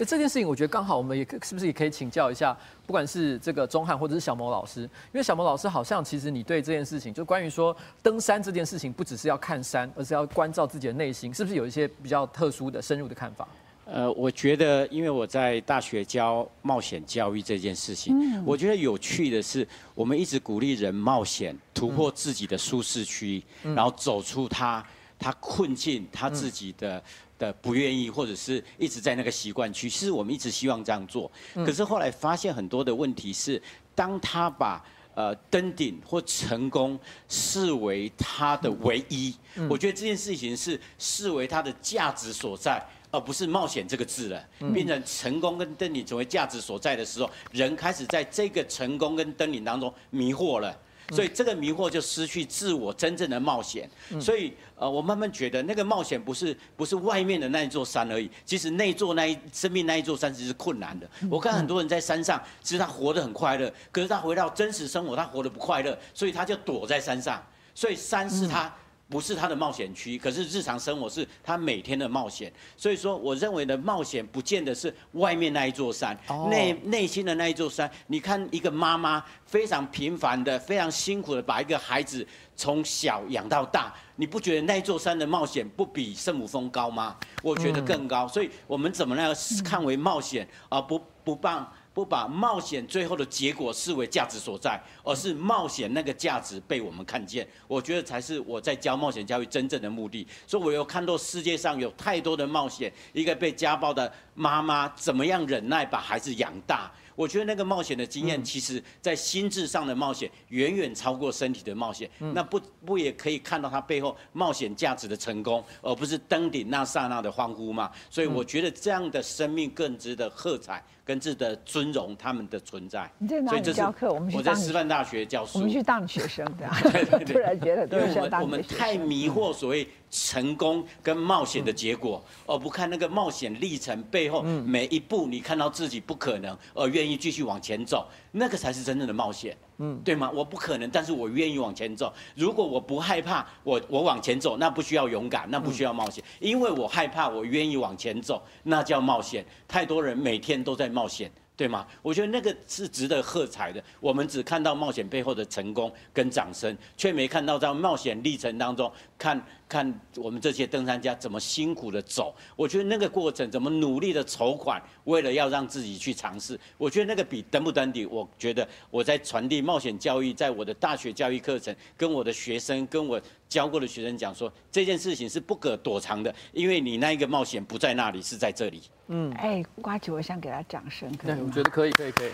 [0.00, 13.46] 那这件事情，我觉得刚好我们也是不是也可以请教一下，不管是这个钟汉或者是小谋老师，因为小谋老师好像其实你对这件事情，就关于说登山这件事情，不只是要看山，而是要关照自己的内心，是不是有一些比较特殊的、深入的看法？
[13.84, 24.82] 呃，我觉得，因为我在大学教冒险教育这件事情，嗯，我觉得有趣的是，我们一直鼓励人冒险，突破自己的舒适区，嗯，然后走出他
[25.18, 27.02] 他困境，他自己的。
[27.40, 33.60] 嗯的不愿意，或者是一直在那个习惯区，其实我们一直希望这样做，可是后来发现很多的问题是，
[33.94, 34.84] 当他把
[35.14, 39.34] 呃登顶或成功视为他的唯一，
[39.70, 50.78] 我觉得这件事情是视为他的价值所在，而不是冒险这个字了，变成成功跟登顶成为价值所在的时候，人开始在这个成功跟登顶当中迷惑了。
[51.10, 53.88] 所以这个迷惑就失去自我真正的冒险。
[54.20, 61.08] 所以呃，我慢慢觉得那个冒险不是不是外面的那一座山而已，其实那座那一生命那一座山其实是困难的。
[61.30, 67.42] 我看很多人在山上，其实他活得很快乐，可是他回到真实生活，他活得不快乐，所以他就躲在山上。
[67.74, 68.72] 所以山是他。
[69.10, 72.50] 不是他的冒险区，可是日常生活是他每天的冒险。
[72.76, 76.16] 所以说，我认为的冒险不见得是外面那一座山，
[76.48, 77.90] 内内心的那一座山。
[78.06, 87.16] 你看，一个妈妈非常平凡的、非常辛苦的把一个孩子从小养到大，你不觉得那一座山的冒险不比圣母峰高吗？
[87.42, 88.28] 我觉得更高。
[88.28, 89.28] 所以我们怎么来
[89.64, 91.68] 看为冒险，而不不帮。
[91.92, 100.26] 不把冒险最后的结果视为价值所在，而是冒险那个价值被我们看见，我觉得才是我在教冒险教育真正的目的。
[100.46, 106.90] 所以我有看到世界上有太多的冒险，一个被家暴的妈妈怎么样忍耐把孩子养大。
[107.14, 112.08] 我觉得那个冒险的经验，其实在心智上的冒险远远超过身体的冒险。
[112.18, 117.90] 那不不也可以看到他背后冒险价值的成功，而不是登顶那刹那的欢呼吗？
[118.08, 123.10] 所以我觉得这样的生命更值得喝彩，更值得尊荣他们的存在。
[123.18, 124.12] 你在哪里教课？
[124.12, 125.58] 我们我在师范大学教书。
[125.58, 126.68] 我们去当学生的。
[126.90, 127.34] 对对 对。
[127.34, 128.42] 突然觉得都是当学生。
[128.42, 129.86] 我们太迷惑所谓。
[130.10, 140.30] 成功跟冒险的结果，而不看那个冒险历程背后每一步，你看到自己不可能而愿意继续往前走，那个才是真正的冒险，嗯，对吗？
[140.34, 142.12] 我不可能，但是我愿意往前走。
[142.34, 149.44] 如果我不害怕，我我往前走，那不需要勇敢，那不需要冒险，因为我害怕，我愿意往前走，那叫冒险。
[149.68, 151.30] 太多人每天都在冒险。
[151.56, 151.86] 对吗？
[152.00, 153.84] 我觉得那个是值得喝彩的。
[154.00, 159.38] 我们只看到冒险背后的成功跟掌声，却没看到在冒险历程当中，看
[159.70, 162.34] 看我们这些登山家怎么辛苦的走。
[162.56, 166.58] 我觉得那个过程怎么努力的筹款，为了要让自己去尝试。
[166.76, 178.82] 我觉得那个比登不登顶，我觉得我在传递冒险教育，在我的大学教育课程，跟我的学生，跟我教过的学生讲说，这件事情是不可躲藏的，因为你那一个冒险不在那里，是在这里。
[179.06, 182.30] 嗯，哎，瓜姐，我想给他掌声，可以对，我觉得可以，可以，可以。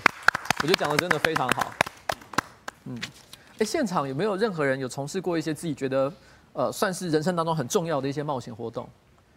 [0.63, 1.75] 我觉得讲的真的非常好。
[2.85, 2.99] 嗯，
[3.59, 6.11] 哎，现场有没有任何人有从事过一些自己觉得
[6.57, 8.85] 呃算是人生当中很重要的一些冒险活动？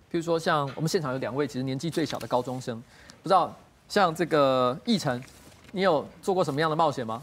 [0.10, 2.82] 譬如说，像我们现场有两位其实年纪最小的高中生，
[3.22, 3.54] 不知道
[3.90, 5.22] 像这个奕晨，
[5.74, 7.22] 你有做过什么样的冒险吗？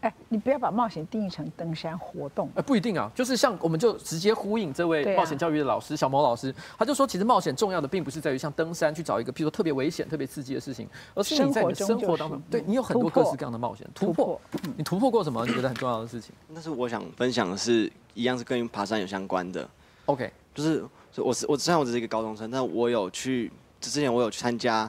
[0.00, 2.48] 哎，你不要把冒险定义成登山活动。
[2.54, 14.40] 哎，不一定啊，就是像我们就直接呼应这位冒险教育的老师、啊、小毛老师，他就说，其实冒险重要的并不是在于像登山去找一个，譬如说特别危险、特别刺激的事情，而是你在你的生活当中，对你有很多各式各样的冒险突破。
[14.52, 15.44] 突破，你突破过什么？
[15.44, 16.32] 你觉得很重要的事情？
[16.54, 19.68] 但是我想分享的是一样是跟爬山有相关的。
[20.06, 20.84] OK，就是
[21.16, 24.88] 我是我虽然我只是一个高中生，但我有去之前我有去参加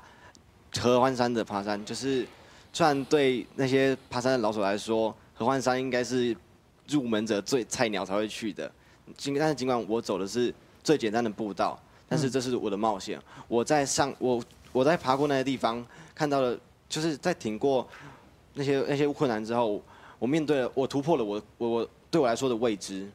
[0.79, 2.27] 合欢山的爬山，就是
[2.73, 5.15] 虽然对那些爬山的老手来说。
[5.39, 6.35] 合欢山应该是
[6.89, 8.69] 入门者最菜鸟才会去的，
[9.15, 10.53] 尽但是尽管我走的是
[10.83, 13.17] 最简单的步道，但是这是我的冒险。
[13.47, 14.43] 我在上我
[14.73, 15.81] 我在爬过那些地方，
[16.13, 16.59] 看到了
[16.89, 17.87] 就是在挺过
[18.55, 19.81] 那些那些困难之后，
[20.19, 23.07] 我面对了我突破了我我我对我来说的未知。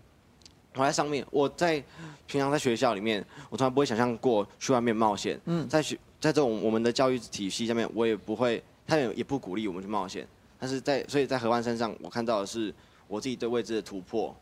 [0.76, 1.82] 我在上面，我在
[2.26, 5.38] 平常在学校里面，我从来不会想象过去外面冒险。
[5.44, 10.26] 嗯，在学在这种我们的教育体系下面，我也不会，他也也不鼓励我们去冒险。
[10.58, 12.72] 但是在，所以在河湾身上，我看到的是
[13.06, 14.34] 我自己对未知的突破。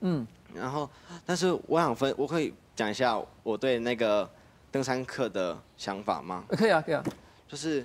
[0.00, 0.88] 嗯，然后，
[1.24, 4.28] 但是我想分，我可以讲一下我对那个
[4.70, 6.44] 登山客的想法吗？
[6.48, 7.02] 可以啊，可以啊。
[7.48, 7.84] 就是，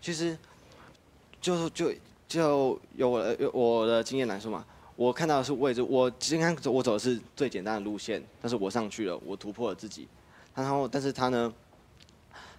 [0.00, 0.36] 其实，
[1.40, 1.92] 就就
[2.28, 4.64] 就有我有我的经验来说嘛，
[4.96, 5.82] 我看到的是未知。
[5.82, 10.08] 我今天我走的是最简单的路线，但是我上去了，我突破了自己。
[10.54, 11.52] 然后，但是他呢，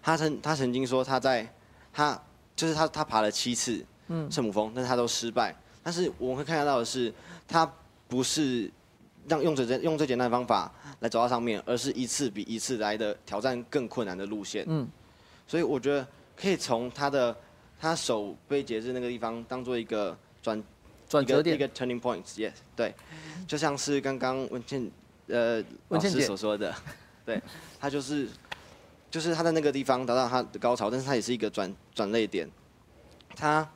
[0.02, 1.48] 他曾他曾经说他在
[1.94, 2.20] 他
[2.56, 3.86] 就是他他爬了七次。
[4.14, 5.56] 嗯，圣母峰，但是他都失败。
[5.82, 7.14] 但是我们会看得到的是，
[7.48, 7.66] 他
[8.10, 8.70] 不是
[9.26, 14.66] 让用最用最简单的方法来走到上面，而是一次比一次来的挑战更困难的路线。
[14.68, 14.86] 嗯，
[15.48, 17.34] 所以我觉得可以从他的
[17.80, 20.62] 他手被截肢那个地方当做一个转
[21.08, 22.94] 转折点，一个 turning point，yes，对，
[23.48, 24.92] 就像是刚刚文倩
[25.28, 26.76] 呃老师所说的，
[27.26, 27.42] 对，
[27.80, 28.28] 他就是
[29.12, 32.50] 就是他在那个地方达到他的高潮，但是他也是一个转转泪点，
[33.36, 33.70] 他。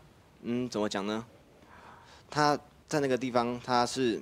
[0.47, 1.25] 嗯，怎么讲呢？
[2.29, 2.55] 他
[2.87, 4.21] 在那个地方，他是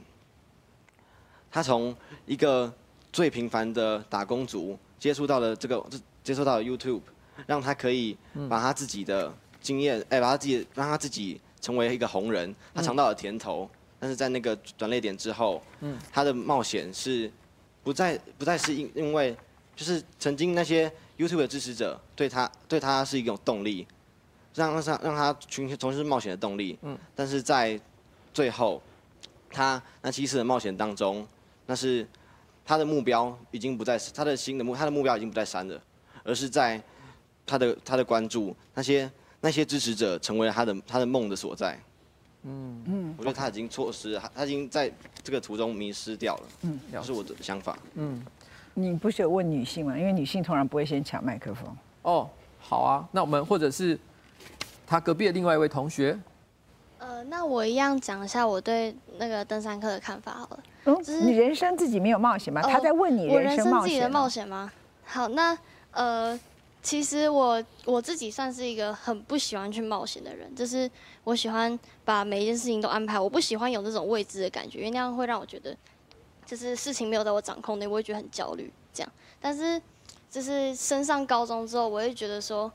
[1.52, 1.94] 他从
[2.26, 2.74] 一个
[3.12, 5.86] 最平凡的打工族接触到了这个，
[6.24, 7.02] 接触到了 YouTube，
[7.46, 8.18] 让他可以
[8.50, 13.70] 把他自己的经验，哎、嗯，把他自己让他自己成为一个红人，他尝到了甜头。
[13.74, 17.30] 嗯、但是在那个转泪点之后，嗯，他的冒险是
[17.84, 19.36] 不再不再是因因为
[19.76, 20.90] 就是曾经那些
[21.24, 23.88] YouTube 的支持者对他对他是一种动力。
[24.56, 27.80] 让让他让他重新重新冒险的动力，嗯，但是在
[28.32, 28.80] 最后，
[29.50, 31.28] 他那七次的冒险当中，
[31.66, 32.08] 那是
[32.64, 35.82] 他的目标已经不在他的新的目，他的目标已经不在山了，
[36.24, 36.80] 而是在
[37.48, 39.12] 他的他的关注那些
[39.42, 41.80] 那些支持者成为了他的他的梦的所在，
[42.44, 42.84] 嗯。
[42.86, 44.94] 嗯，我觉得他已经错失了，他他已经在
[45.24, 48.24] 这个途中迷失掉了，嗯，这是我的想法，嗯，
[48.74, 49.98] 你不是有问女性吗？
[49.98, 54.00] 因为女性通常不会先抢麦克风，哦，好啊，那我们或者是。
[54.86, 56.16] 他隔壁的另外一位同学，
[57.00, 60.60] 呃，那我一样讲一下我对那个登山客的看法好了。
[60.84, 62.62] 嗯，就是你人生自己没有冒险吗？
[62.62, 64.72] 他在问你人生冒险，我人生自己的冒险吗？
[65.06, 65.58] 好，那
[65.92, 66.40] 呃，
[66.84, 70.88] 其实我我自己算是一个很不喜欢去冒险的人，就是
[71.24, 75.76] 我喜欢把每一件事情都安排，我不喜欢有那种未知的感觉，因为那样会让我觉得
[76.54, 78.72] 就是事情没有在我掌控内，我会觉得很焦虑。
[78.94, 79.82] 这样，但是
[80.30, 82.66] 就是升上高中之后，我会觉得说，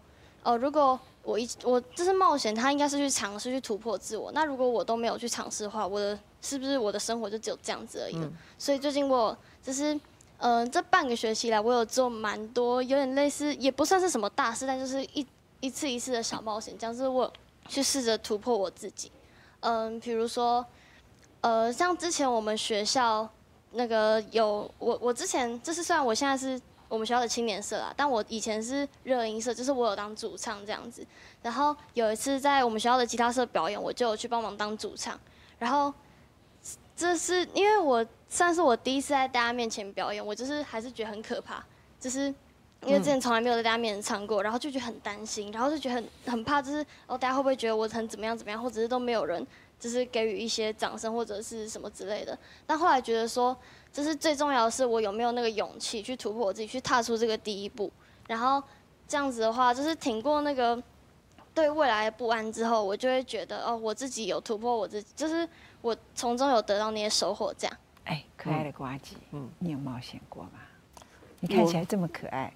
[0.42, 4.32] 哦、呃，如果我一我这是冒险，他应该是去尝试去突破自我。
[4.32, 8.16] 那如果我都没有去尝试的话，我的是不是我的生活就只有这样子而已？
[8.16, 9.94] 嗯、所以最近我就是，
[10.38, 15.24] 嗯、呃，这半个学期来，我有做蛮多，有点类似，也不算是什么大事，但就是一
[15.60, 17.32] 一次一次的小冒险，这样子我
[17.68, 19.12] 去试着突破我自己。
[19.60, 20.64] 嗯、呃，比如说，
[21.42, 23.28] 呃，像之前我们学校
[23.72, 26.60] 那个有我我之前就是虽然我现在是。
[26.90, 31.06] 我们学校的青年社啊，但我以前是热音社，就是我有当主唱这样子。
[31.42, 35.20] 然后有一次在我们学校的吉他社表演，我就有去帮忙当主唱。
[35.58, 35.92] 然后
[36.96, 41.62] 这是因为我算是我第一次在大家面前表演，我就是还是觉得很可怕，
[42.00, 42.34] 就是
[42.86, 49.46] 因为之前从来没有在大家面前唱过，然后就觉得很担心，然后就觉得很很怕，就是哦，大家会不会觉得我很怎么样怎么样，或者是都没有人
[49.78, 52.36] 就是给予一些掌声或者是什么之类的。
[52.66, 53.56] 但后来觉得说，
[53.92, 57.90] 就是最重要的是我有没有那个勇气去突破我自己，去踏出这个第一步。
[58.26, 58.62] 然后
[59.06, 60.80] 这样子的话，就是挺过那个
[61.54, 65.48] 对未来的不安之后，我就会觉得哦，我自己有突破我自己，就是
[65.80, 67.76] 我从中有得到那些收获，这样。
[68.04, 70.60] 哎，可爱的呱吉，嗯，你有冒险过吗？
[71.40, 72.52] 你看起来这么可爱，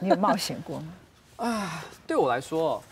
[0.00, 0.92] 你有冒险过吗？
[1.36, 2.82] 啊，对我来说，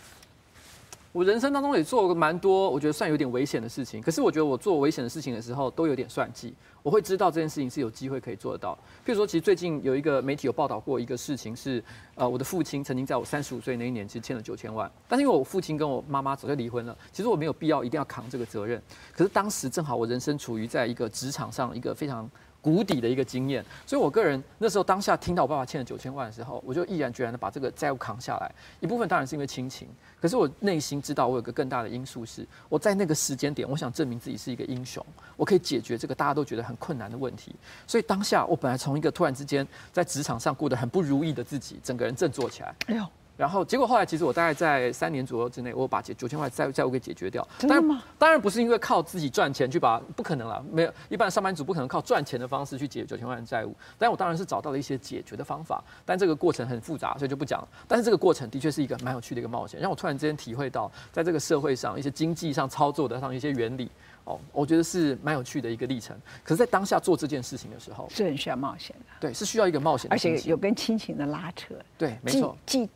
[1.12, 4.00] 我人生当中也做过蛮多，我觉得算有点危险的事情。
[4.00, 6.54] 可是我觉得我做危险的事情的时候，都有点算计。
[6.82, 8.74] 我会知道这件事情是有机会可以做得到。
[9.04, 11.84] 譬如说，其实最近有一个媒体有报道过一个事情是，
[12.14, 14.90] 呃，我的父亲曾经在我三十五岁那一年，其实欠了九千万。
[15.06, 18.82] 但是因为我父亲跟我妈妈早就离婚了，其实我没有必要一定要扛这个责任。
[19.12, 22.28] 可是当时正好我人生处于在一个职场上一个非常。
[22.62, 28.50] 谷底的一个经验，所以我个人那时候当下听到我爸爸欠了九千万的时候，我就毅然决然的把这个债务扛下来。
[28.78, 29.88] 一部分当然是因为亲情，
[30.20, 35.04] 可是我内心知道我有个更大的因素是，我在那个时间点，我想证明自己是一个英雄，
[35.36, 37.52] 我可以解决这个大家都觉得很困难的问题。
[37.86, 42.74] 所以当下我本来从一个突然之间在职场上过得很不如意的自己，整个人振作起来。
[42.86, 43.04] 哎呦！
[43.42, 47.44] 然后结果后来，其实我大概在三年左右之内，我把解九千块债债务给解决掉。
[47.58, 48.00] 真的吗？
[48.16, 50.64] 当然不是因为靠自己赚钱去把，不可能了。
[50.70, 53.74] 没有一般上班族不可能靠赚钱的方式去解决九千万的债务。
[53.98, 57.68] 但我当然是找到了一些解决的方法，但这个过程很复杂，所以就不讲了。
[57.88, 63.90] 但是这个过程的确是一个蛮有趣的一个冒险，让我突然之间体会到，在这个社会上一些经济上操作的上一些原理
[64.22, 66.16] 哦，我觉得是蛮有趣的一个历程。
[66.44, 69.06] 可是，在当下做这件事情的时候，是很需要冒险的。
[69.18, 71.74] 对，是需要一个冒险的，而且有跟亲情的拉扯。
[71.98, 72.56] 对，没错。
[72.64, 72.88] 既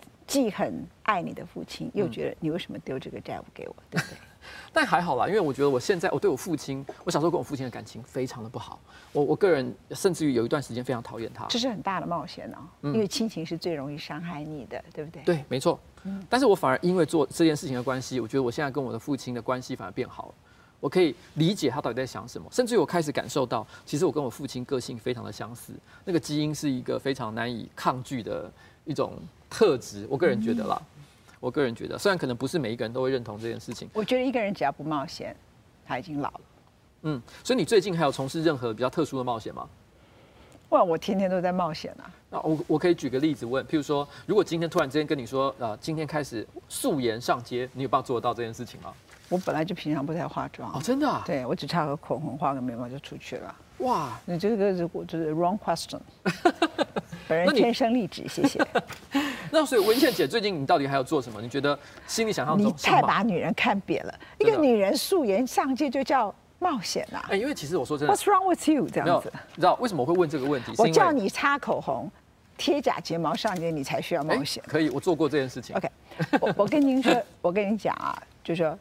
[0.50, 4.16] 很爱你的父亲，又觉得你为什么丢这个债务给我，对不对？
[4.72, 8.78] 但还好啦，因为我觉得我现在我对我父亲，我小时候跟我父亲的感情非常的不好。
[9.12, 11.46] 我我个人甚至于有一段时间非常讨厌他。
[11.46, 12.58] 这是很大的冒险哦，
[12.92, 15.22] 因为亲情是最容易伤害你的，对不对？
[15.24, 15.78] 对，没错。
[16.28, 20.34] 但是我反而因为做这件事情的关系，我觉得我现在跟我的父亲的关系反而变好了。
[20.78, 25.72] 我可以理解他到底在想什么，甚至于我开始感受到，其实我跟我父亲个性非常的相似，
[26.04, 28.52] 那个基因是一个非常难以抗拒的
[28.86, 29.12] 一种。
[29.48, 30.82] 特质，我个人觉得啦，
[31.38, 33.88] 我个人觉得，虽然可能不是每一个人都会认同这件事情。
[33.94, 35.34] 我觉得一个人只要不冒险，
[35.86, 36.40] 他已经老了。
[37.02, 39.66] 嗯，所以你最近还有从事任何比较特殊的冒险吗？
[40.70, 42.10] 哇，我天天都在冒险啊！
[42.28, 48.92] 那我我可以举个例子问，譬如说，如果今天突然之间跟你说，呃，今天开始素颜上街，你有办法做得到这件事情吗？
[49.28, 51.22] 我本来就平常不太化妆哦，真的啊？
[51.24, 53.54] 对，我只差个口红，画个眉毛就出去了。
[53.78, 56.00] 哇，你这个是我就是 wrong question。
[57.28, 58.64] 本人天生丽质， 谢谢。
[59.50, 61.40] 那所以文倩姐最近你到底还要做什么？
[61.42, 62.66] 你觉得心里想象中？
[62.66, 64.14] 你太把女人看扁了。
[64.38, 67.26] 一个女人素颜上街就叫冒险啊！
[67.30, 68.88] 哎，因为其实我说真的，What's wrong with you？
[68.88, 70.72] 这样子，你知道为什么我会问这个问题？
[70.78, 72.10] 我叫你擦口红、
[72.56, 74.62] 贴假睫毛上街，你才需要冒险。
[74.66, 75.74] 可以，我做过这件事情。
[75.76, 75.90] OK，
[76.40, 78.78] 我我跟您说， 我跟你讲啊，就是说，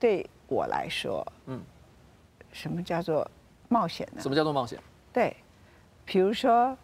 [0.00, 1.60] 对我来说，嗯，
[2.52, 3.28] 什么叫做
[3.72, 4.20] 冒险的？
[4.20, 4.78] 什么叫做冒险？
[5.12, 5.34] 对，
[6.04, 6.76] 比如说。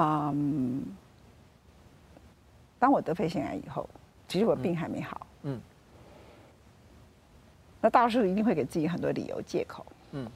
[0.00, 0.84] 嗯，
[2.78, 3.88] 当我得肺腺癌以后，
[4.28, 5.26] 其实我病还没好。
[5.42, 5.60] 嗯。
[7.80, 9.84] 那到时候一定会给自己很多理由借口。
[10.12, 10.30] 嗯。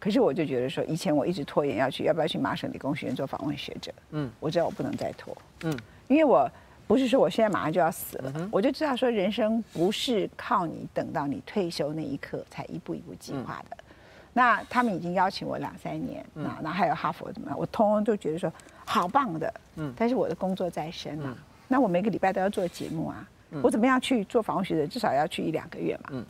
[0.00, 3.92] 可是我就觉得说，以前我一直拖延要去，要不要去麻省理工学院做访问学者？
[4.10, 4.28] 嗯。
[4.40, 5.36] 我知道我不能再拖。
[5.62, 5.78] 嗯。
[6.08, 6.50] 因为我
[6.88, 13.76] 不是说我现在马上就要死了，我就知道说人生不是靠你等到你退休那一刻才一步一步计划的。
[14.32, 17.58] 那他们已经邀请我两三年，那那还有哈佛怎么样？
[17.58, 18.52] 我通通都觉得说
[18.86, 23.28] 好棒的，嗯，但是我的工作在身嘛，那我每个礼拜都要做节目啊，
[23.62, 24.86] 我怎么样去做访问学者？
[24.86, 26.24] 至少要去一两个月嘛，嗯，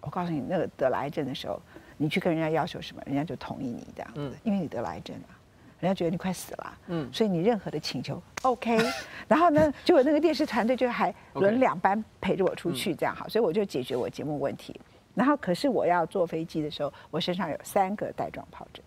[0.00, 1.60] 我告诉你，那个得了癌症的时候，
[1.96, 5.32] 你去跟人家要求什么，人家就同意你这样子，因为你得了癌症啊，
[5.80, 8.78] 人家觉得你快死了，嗯，所以你任何的请求 OK，
[9.26, 14.78] 然后呢，结果那个电视团队就还轮两班陪着我出去这样好，所以我就解决我节目问题。
[15.16, 18.84] 然后，可是我要坐飞机的时候，我身上有三个带状疱疹。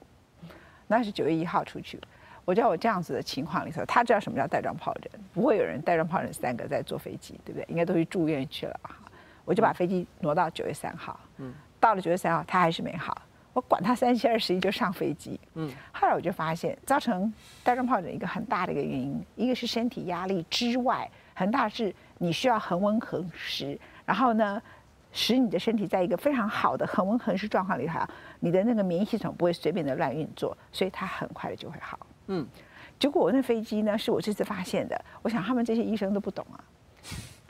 [0.88, 2.00] 那是九月一号出去，
[2.46, 7.66] 我知道我这样子的情况里头，他知道什么叫带状疱疹，不会有人带状疱疹三个在坐飞机，对不对？
[7.68, 8.96] 应该都去住院去了吧？
[9.44, 11.20] 我就把飞机挪到九月三号。
[11.38, 11.54] 嗯。
[11.80, 13.20] 到了九月三号，他还是没好。
[13.54, 15.40] 我管他三七二十一，就上飞机。
[15.56, 15.72] 嗯。
[15.92, 24.62] 后来我就发现，造成带状疱疹一个很大的一个原因，一个是身体压力之外，很大是你需要恒温恒湿，然后呢，
[25.12, 28.00] 使你的身体在一个非常好的恒温恒湿状况里头，
[28.40, 32.00] 你的那个免疫系统不会随便的乱运作，所以它很快的就会好。
[32.28, 32.46] 嗯，
[33.00, 35.00] 结果我那飞机呢，是我这次发现的。
[35.22, 36.62] 我想他们这些医生都不懂啊，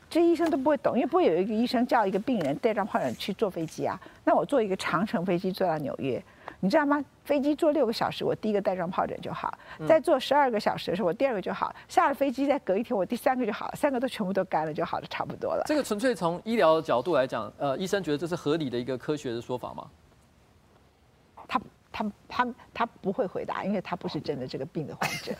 [0.08, 4.00] 这些医生都不会懂，因为不会有一个医生叫一个病人带状疱疹去坐飞机啊。
[4.24, 6.22] 那我坐一个长程飞机坐到纽约，
[6.60, 7.04] 你知道吗？
[7.30, 9.48] 飞机坐六个小时，我第一个带状疱疹就好；
[9.86, 15.62] 再坐十二个小时的时候，我第二个就好；下了飞机再隔一天，我第三个就好了，三个都全部都干了就好了，差不多了。
[15.64, 19.86] 这个纯粹从医疗的角度来讲，呃，医生觉得这是合理的一个科学的说法吗？
[22.00, 22.10] 他。
[22.28, 25.34] 他他他不会回答，因为他不是真的这个病的患者。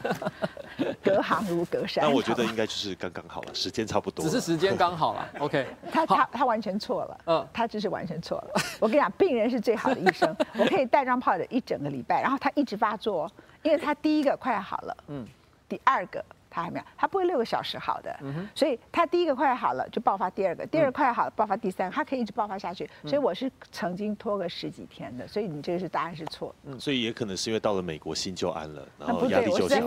[1.03, 2.05] 隔行如隔山。
[2.05, 4.23] 那我觉得应该就是刚刚好了，时间差不多。
[4.23, 5.29] 只是 时间刚好了。
[5.39, 5.67] OK。
[5.91, 7.21] 他他他完全错了。
[7.27, 7.49] 嗯。
[7.53, 8.61] 他只是完全错了。
[8.81, 10.37] 我跟你讲，病人是最好的医生。
[10.59, 13.31] 我可以带状疱疹一整个礼拜，然后他一直发作，
[13.63, 14.97] 因为他第一个快好了。
[15.09, 15.27] 嗯。
[15.69, 16.23] 第二个。
[16.51, 22.91] 他还没有，他不会六个小时好的，嗯、所以他第一个快好了就爆发第二个，第二个快好了爆发第三个，他可以一直爆发下去。
[23.05, 26.55] 所以我是曾经拖个十几天的，所以你这个是答案是错。
[26.65, 29.85] 嗯，所以也可能是因为到了美国心就安了，然后压力就升，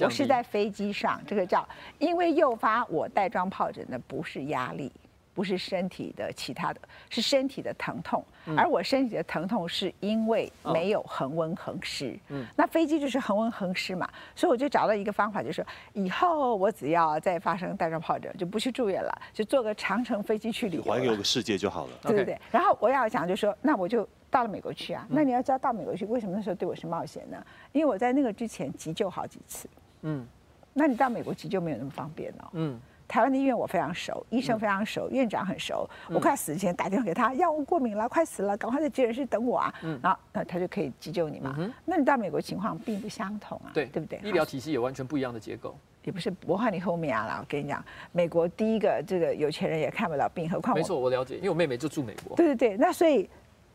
[0.00, 1.66] 我是在飞机上，这个叫
[1.98, 4.90] 因为诱发我带状疱疹的不是压力。
[5.34, 8.24] 不是身体的其他的，是身体的疼痛，
[8.56, 12.18] 而我身体的疼痛是因为没有恒温恒湿。
[12.28, 15.64] 嗯，那飞机就是恒温恒湿嘛，所以我就找到一个方法，就是
[15.94, 21.92] 以后我只要再发生带状疱疹，就不去住院了，就坐个长程飞机去旅游，环游个世界就好了。
[22.02, 22.38] 对对对。
[22.50, 25.06] 然后我要讲，就说那我就到了美国去啊。
[25.08, 27.42] 那你要知道到美国去，为什么那时候对我是冒险呢？
[27.72, 29.68] 因为我在那个之前急救好几次。
[30.02, 30.26] 嗯，
[30.74, 32.48] 那你到美国急救没有那么方便哦。
[32.52, 32.78] 嗯。
[33.12, 35.86] 台湾的医院我非常熟，医生非常熟，嗯、院长很熟。
[36.08, 39.74] 我快死之前打电话给他，药物过敏了，快死了，赶快在急诊室等我啊！
[39.82, 41.54] 嗯、然后那他就可以急救你嘛。
[41.58, 44.18] 嗯、那你到美国情况并不相同啊，对对不对？
[44.26, 45.76] 医疗体系也完全不一样的结构。
[46.04, 50.78] 也不是我和你后面啊啦，我跟你讲，美国第一个这个有钱人也看不了病，何况我。
[50.78, 52.34] 没错，我了解，因为我妹妹就住美国。
[52.34, 53.28] 对对对，那所以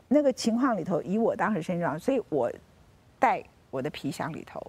[0.07, 2.51] 那个情况里头，以我当时身上，所以我
[3.19, 4.59] 带我的皮箱里头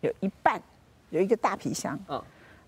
[0.00, 0.62] 有一半
[1.10, 1.98] 有一个大皮箱。
[2.08, 2.22] 嗯。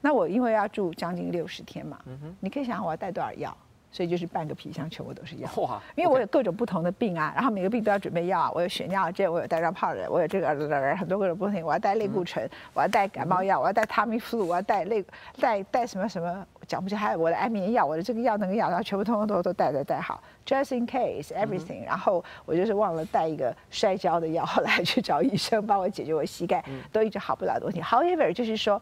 [0.07, 3.52] 那我因为要住将近六十天嘛，嗯、哼你可以想想我要带多少药，
[3.90, 5.50] 所以就是半个皮箱全部都是药。
[5.57, 5.82] 哇！
[5.96, 10.46] 因为我有各种不同的病啊，然后每个病都要准备药，我有血尿症，我有带状疱疹，我有这个
[10.94, 15.04] 很多各种不同，我要带类固醇，嗯、我要带感冒药，我要带 Tamiflu，我要带类
[15.40, 21.86] 带带什么什么讲不清，还有我的安眠药，我的这个药那个药，然后全部通通都都带带带好，just in case everything、嗯。
[21.86, 27.80] 然后我就是忘了带一个摔跤的药，后来去找医生帮我解决我膝盖都一直好不了的问题。
[27.80, 28.80] However，就是说。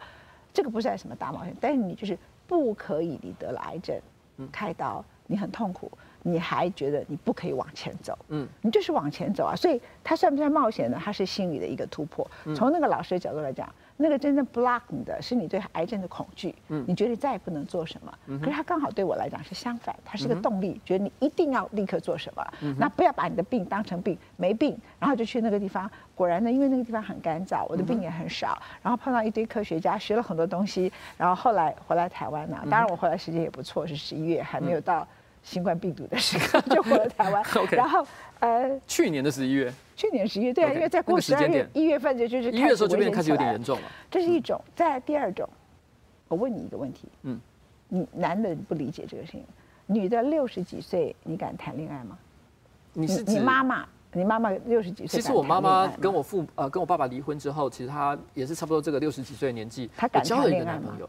[0.55, 4.01] 这个不算什么大冒险，但是你就是不可以，你得了癌症，
[4.51, 5.91] 开刀，你很痛苦，
[6.23, 10.99] 你还觉得你不可以往前走，嗯，你就是往前走啊，所以他算不算冒险呢？
[11.05, 13.69] 他是心理的一个突破，从那个老师的角度来讲。
[13.97, 35.07] 那个真正 block 你的是你对癌症的恐惧，嗯，你觉得你再也不能做什么，嗯、可是它刚好对我来讲是相反，它是个动力，嗯、觉得你一定要立刻做什么，嗯、那不要把你的病当成病，没病，然后就去那个地方，果然呢，因为那个地方很干燥，我的病也很少，嗯、然后碰到一堆科学家，学了很多东西，然后后来回来台湾呢，当然我回来时间也不错，是十一月，还没有到
[35.45, 37.45] 新冠病毒的时刻，就回了台湾.
[37.71, 38.05] 然后
[38.41, 39.73] 呃，去年的十一月。
[39.95, 43.87] 去年十一月，对啊，okay, 因为在过十二月一月份就就是一月的时候就变开始有点严重了。
[44.11, 45.49] 这是一种，再来第二种，
[46.27, 47.39] 我问你一个问题，嗯，
[47.89, 49.45] 你男的不理解这个事情，
[49.87, 52.19] 女的六十几岁，你敢谈恋爱吗？
[52.93, 55.21] 你是你妈妈，你妈妈六十几岁。
[55.21, 61.09] 其实我妈妈跟我父呃跟我爸爸离婚之后，其实她也是差不多这个六十几岁的年纪，她敢交了一个男朋友，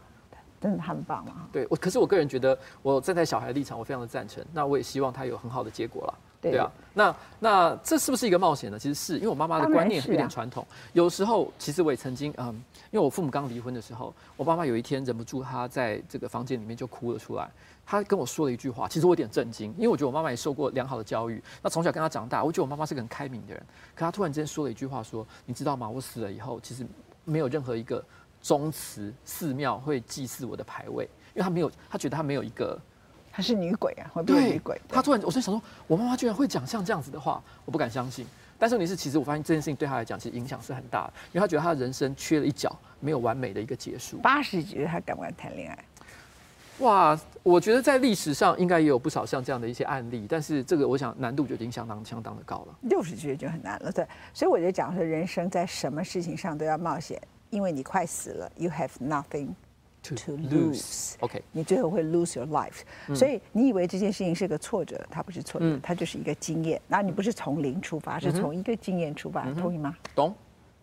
[0.60, 1.48] 真的很棒啊。
[1.52, 4.44] 对，我可是我个人觉得，我站在小孩的立场，我非常的赞成。
[4.52, 6.14] 那我也希望他有很好的结果了。
[6.38, 8.78] 对啊，那那这是不是一个冒险呢？
[8.78, 10.64] 其实是因为我妈妈的观念有点传统。
[10.92, 12.48] 有时候，其实我也曾经，嗯，
[12.92, 17.50] 因为我父母刚离婚的时候，我妈妈有一天忍不住，她在这个房间里面就哭了出来。
[17.84, 21.42] 她跟我说了一句话，其实我有点震惊，因为我觉得我妈妈也受过良好的教育。
[21.62, 23.62] 那从小跟她长大，我觉得我妈妈是个很开明的人。
[23.94, 25.88] 可她突然之间说了一句话，说：“你知道吗？
[25.88, 26.86] 我死了以后，其实
[27.24, 28.04] 没有任何一个
[28.46, 31.02] 宗祠寺庙会祭祀我的牌位，
[31.34, 32.78] 因为他没有，他觉得他没有一个。”
[33.32, 34.80] 他是女鬼啊，会不会女鬼？
[34.88, 38.24] 他突然，我在想说，我妈妈居然会讲像这样子的话，我不敢相信。
[38.56, 44.16] 但是问题是，其实我发现这件事情对他来讲，其实影响是很大的，因为他觉得他的人生缺了一角，没有完美的一个结束。
[44.18, 45.84] 八十几岁，她敢不敢谈恋爱？
[46.78, 52.74] 哇，我觉得在历史上应该也有不少像这样的一些案例，但是这个我想难度就已经相当相当的高了。
[52.82, 54.06] 六十几岁就很难了，对。
[54.32, 57.20] 所以我就讲说，人生在什么事情上都要冒险，
[57.50, 59.48] 因为你快死了，you have nothing。
[60.08, 62.82] To lose，OK，你最后会 lose your life，
[63.12, 66.80] 所以你以为这件事情是个挫折，它不是挫折，它就是一个经验。
[66.86, 69.96] 然后你不是从零出发，是从一个经验出发，同意吗？
[70.14, 70.32] 懂，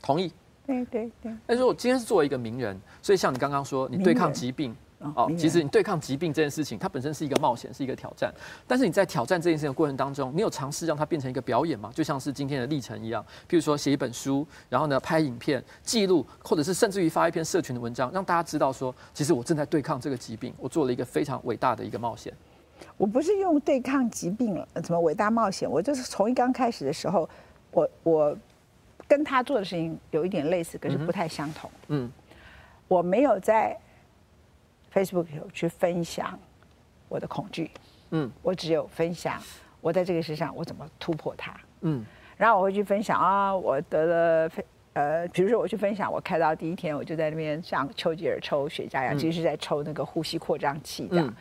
[0.01, 0.29] 同意。
[0.67, 1.33] 对对对。
[1.47, 4.75] 但是我今天是作为一个名人，所以像你刚刚说，你对抗疾病。
[5.15, 8.33] 哦，其实你对抗疾病这件事情，它本身是一个冒险，是一个挑战。
[8.67, 11.91] 但是你在挑战这件事情的过程当中，你有尝试让它变成一个表演吗？
[11.93, 22.33] 就像是今天的历程一样，譬如说写一本书，然后呢拍影片记录，或者是甚至于发一篇社群的文章，让大家知道说，其实我正在对抗这个疾病，我做了一个非常伟大的一个冒险。
[22.97, 27.27] 我不是用对抗疾病了，怎么伟大冒险，我就是从一刚开始的时候，
[27.71, 28.37] 我我
[29.07, 31.69] 跟他做的事情有一点类似，可是不太相同。
[31.87, 32.11] 嗯，
[32.87, 33.77] 我没有在
[34.93, 36.37] Facebook 有去分享
[37.09, 37.71] 我的恐惧。
[38.11, 39.41] 嗯，我只有分享
[39.81, 41.53] 我在这个世上我怎么突破它。
[41.81, 42.05] 嗯，
[42.37, 44.51] 然后我会去分享啊，我得了
[44.93, 51.27] 呃，比如说我去分享我开刀第一天，我就在那边像丘吉尔抽雪茄一样，其实是在抽那个呼吸扩张器这样。
[51.27, 51.35] 嗯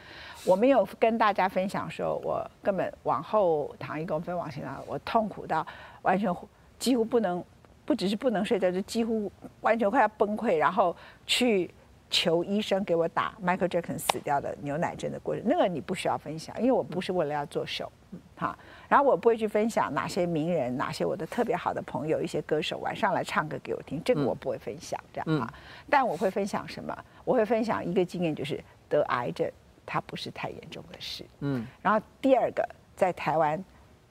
[0.45, 5.65] 我没有跟大家分享说，我根本往后躺一公分往前躺，我痛苦到
[6.03, 6.35] 完全
[6.81, 7.41] 几乎不能，
[7.85, 9.31] 不只是不能睡觉，就几乎
[9.61, 10.97] 完全快要崩溃，然后
[11.29, 11.71] 去
[12.13, 15.43] 求医生给我打 Michael Jackson 死掉的牛奶针的过程。
[15.45, 17.91] 那个你不需要分享，因为我不是为了要做秀，
[18.37, 18.57] 哈。
[18.89, 25.53] 然后我不会去分享哪些名人、哪些我的特别好的朋友、一些歌手晚上来唱歌给我听，这个我不会分享，这样哈。
[25.91, 26.97] 但我会分享什么？
[27.25, 29.51] 我会分享一个经验，就是得癌症。
[29.85, 31.67] 它不是太严重的事，嗯。
[31.83, 33.63] 然后第二个，在台湾，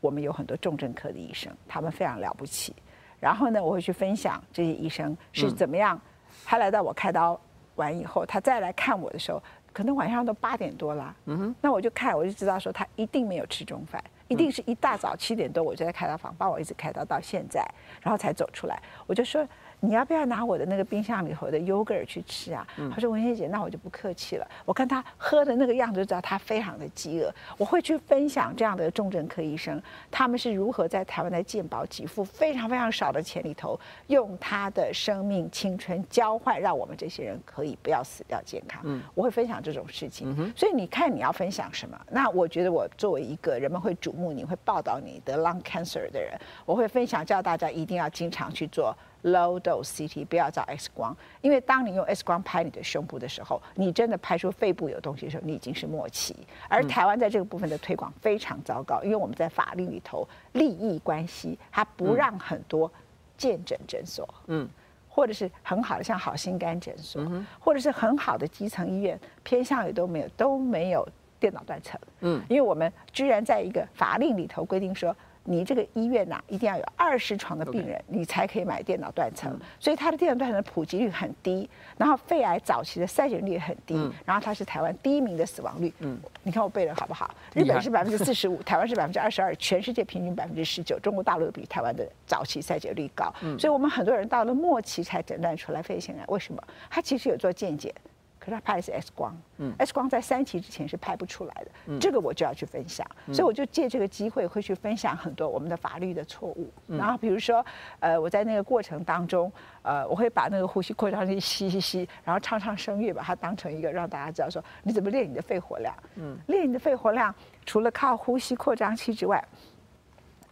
[0.02, 2.76] 我们有很多重症科的医生，他们非常了不起。
[3.22, 5.99] 然后呢，我会去分享这些医生是怎么样。
[6.43, 7.39] 他来到我开刀
[7.82, 9.41] 完以后，他再来看我的时候，
[9.73, 11.55] 可能晚上都八点多了，嗯哼。
[11.61, 17.67] 那我就看，我就知道说他一定没有吃中饭，一定是一大早七点多我就在开他房帮我一直开到到现在，
[18.01, 18.79] 然后才走出来。
[19.07, 19.47] 我就说。
[19.84, 22.65] 你要不要拿我的那个冰箱里头的 yogurt 去吃啊？
[22.93, 24.47] 他说文心姐，那我就不客气了。
[24.63, 27.34] 我看他喝的那个样子，就知道他非常的饥饿。
[27.57, 38.86] 我会去分享这样的重症科医生，他们是如何在台湾的健保给付非常非常少的钱里头，用他的生命青春交换，让我们这些人可以不要死掉健康。
[39.15, 40.53] 我会分享这种事情。
[40.55, 41.99] 所以你看你要分享什么？
[42.11, 48.95] 那我觉得我作为一个人们会瞩目你会报道你得 lung cancer 的人，我会分享叫大家一定要经常去做。
[49.24, 56.36] Low dose CT 不要照 X 光，因为当你用 X 光拍你的胸部的时候，你真的拍出肺部有东西的时候，你已经是末期。
[56.67, 62.91] 而台湾在这个部分的推广非常糟糕，因为我们在法律里头利益关系，它不让很多
[63.38, 64.67] 健诊诊所，嗯，
[65.07, 71.07] 或者是很好的像好心肝诊所，嗯或者是很好的基层医院，偏向于都没有都没有
[71.39, 75.15] 电脑断层，嗯，因为我们居然在一个法令里头规定说。
[75.44, 79.52] 你这个医院呐、啊，一定要有二十床的病人.你才可以买电脑断层。
[79.52, 81.68] 嗯、所以它的电脑断层的普及率很低，
[81.98, 85.92] 然后肺癌早期的筛检率也很低，嗯、然后它是台湾第一名的死亡率。
[86.00, 87.34] 嗯，你看我背的好不好？
[87.56, 93.34] 日本是百分之四十五，台湾是百分之二十二，全世界平均百分之十九，中国大陆比台湾的早期筛检率高。
[93.42, 96.62] 嗯，所以我们很多人到了末期才诊断出来肺腺癌，为什么？
[96.89, 97.94] 他其实有做健检。
[98.42, 107.64] 可是他拍的是 X 光，嗯，X 光在三期之前是拍不出来的，嗯，这个我就要去分享，嗯，所以我就借这个机会会去分享很多我们的法律的错误，嗯，然后比如说，
[108.00, 109.52] 呃，我在那个过程当中，
[109.84, 117.34] 呃，我会把那个呼吸扩张器吸吸吸，然后唱唱声乐，把它当成一个让大家知道说你怎么练你的肺活量，嗯，练你的肺活量，
[117.64, 119.44] 除了靠呼吸扩张器之外，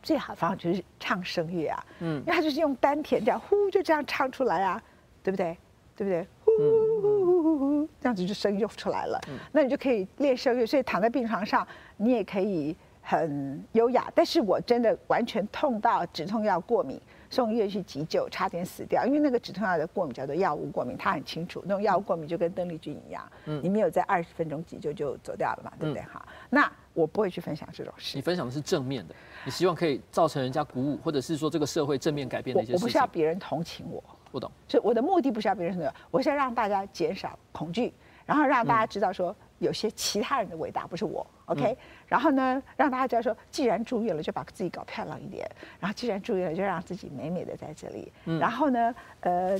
[0.04, 4.80] 最好的方法就是唱声乐啊，嗯，因为它就是用丹田这样呼就这样唱出来啊，
[5.24, 5.58] 对不对？
[5.96, 6.26] 对不对？
[6.46, 9.20] 呼呼呼呼呼，这样子就声音就出来了。
[9.52, 11.68] 那你就可以练声乐，所以躺在病床上，
[11.98, 14.12] 你也可以很优雅。
[14.14, 19.06] 但是我真的完全痛到止痛药过敏，送医院去急救，差点死掉。
[19.06, 26.04] 因为那个止痛药的过敏叫做药物过敏，他很清楚，那种药物过敏就跟邓丽君一样，你没有在二十分钟急救就走掉了嘛，对不对？
[26.04, 28.18] 哈，那我不会去分享这种事。
[28.18, 29.16] 你分享的是正面的，
[29.46, 32.84] 你希望可以造成人家鼓舞，或者是说这个社会正面改变的一些事情。
[32.84, 34.04] 我不是要别人同情我。
[34.32, 37.94] 不懂，所以我的目的不是要别人什么，我是要让大家减少恐惧，
[38.26, 41.78] 然后让大家知道说有些其他人的伟大不是我，OK？
[42.08, 45.50] 然后呢，让大家知道说，既然住院了，就把自己搞漂亮一点，
[45.80, 49.60] 然后既然住院了，就让自己美美的在这里，然后呢，呃，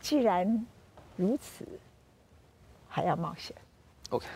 [0.00, 0.66] 既然
[1.16, 1.66] 如此，
[2.88, 3.54] 还要冒险
[4.10, 4.26] ，OK？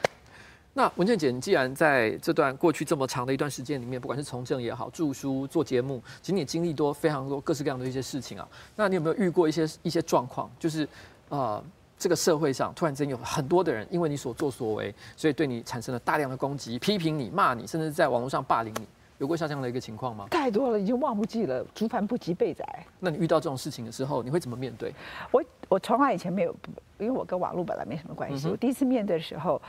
[0.79, 8.49] 那文倩姐，你既然在这段过去这么长的一段时间里面，不管是从政也好，著书、做节目，其实你经历多非常多各式各样的一些事情啊。
[8.77, 10.89] 那你有没有遇过一些一些状况，就是
[11.31, 11.61] 呃，
[11.99, 18.87] 这个社会上突然间有很多的人因为你所作所为，所以对你产生了大量的攻击、批评你、骂你，甚至在网络上霸凌你，
[19.19, 20.29] 有过像这样的一个情况吗？
[20.31, 22.87] 太多了，已经忘不记了，竹繁不及被宰。
[23.01, 24.95] 那你遇到这种事情的时候，你会怎么面对？
[25.33, 26.55] 我我从来以前没有，
[27.01, 28.47] 因为我跟网络本来没什么关系。
[28.47, 29.61] 嗯、我第一次面对的时候。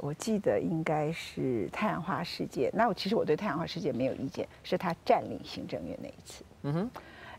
[0.00, 6.44] 我记得应该是太阳花事件，那我其实我对太阳花事件没有意见，是他占领行政院那一次。
[6.62, 6.90] 嗯哼，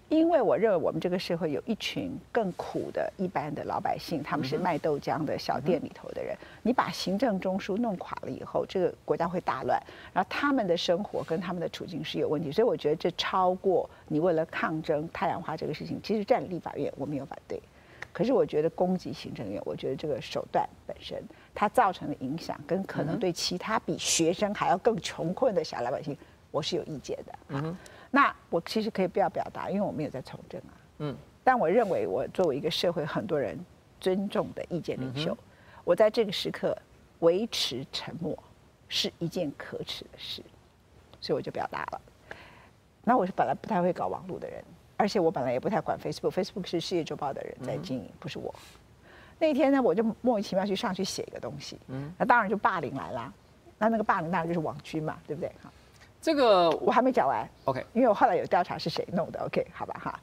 [0.10, 9.82] 因为我认为我们这个社会有一群更苦的一般的老百姓，他们是卖豆浆的小店里头的人，你把行政中枢弄垮了以后，这个国家会大乱，
[10.14, 17.62] 然后他们的生活跟他们的处境是有问题，所以我觉得这超过你为了抗争太阳花这个事情，其实占领立法院我没有反对，
[18.12, 21.24] 可是我觉得攻击行政院，我觉得这个手段本身。
[21.54, 26.18] 它造成的影响，跟可能对其他比学生还要更穷困的小老百姓，
[26.52, 27.40] 我是有意见的。
[27.50, 27.78] 嗯，
[28.10, 30.74] 那我其实可以不要表达，因为我没有在从政啊。
[31.00, 33.60] 嗯，但我认为我作为一个社会很多人
[34.00, 35.38] 尊重的意见领袖，
[35.84, 36.78] 我在这个时刻
[37.20, 38.38] 维持沉默
[38.88, 40.42] 是一件可耻的事，
[41.20, 42.02] 所以我就表达了。
[43.04, 44.64] 那我是本来不太会搞网络的人，
[45.00, 48.54] 而且我本来也不太管 Facebook，Facebook 是世界周报的人在经营，不是我。
[49.40, 53.34] 那天呢，我就莫名其妙去上去写一个东西，嗯，那当然就霸凌来了。
[53.78, 55.48] 那那个霸凌当然就是网军嘛，对不对？
[55.64, 55.72] 哈，
[56.22, 60.20] 这个我还没讲完，OK，因为我后来有调查是谁弄的，OK，好吧，哈。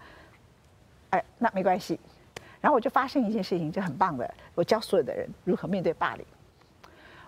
[1.08, 1.98] 哎，那没关系。
[2.60, 6.26] 然后我就发生一件事情，就很棒的，我教所有的人如何面对霸凌。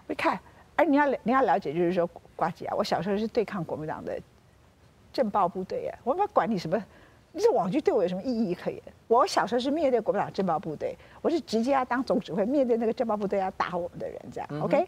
[0.06, 0.38] 我一看，
[0.76, 4.20] 哎，你要你要了解，就是说，瓜姐啊，我小时候是对抗国民党的
[5.14, 6.78] 政报部队啊，我们管你什么。
[7.32, 8.82] 你这网军对我有什么意义可言？
[9.06, 14.86] 我小时候是面对国民党政报部队，我是直接要当总指挥，面对那个政报部队要打我们的人，这样、嗯、OK。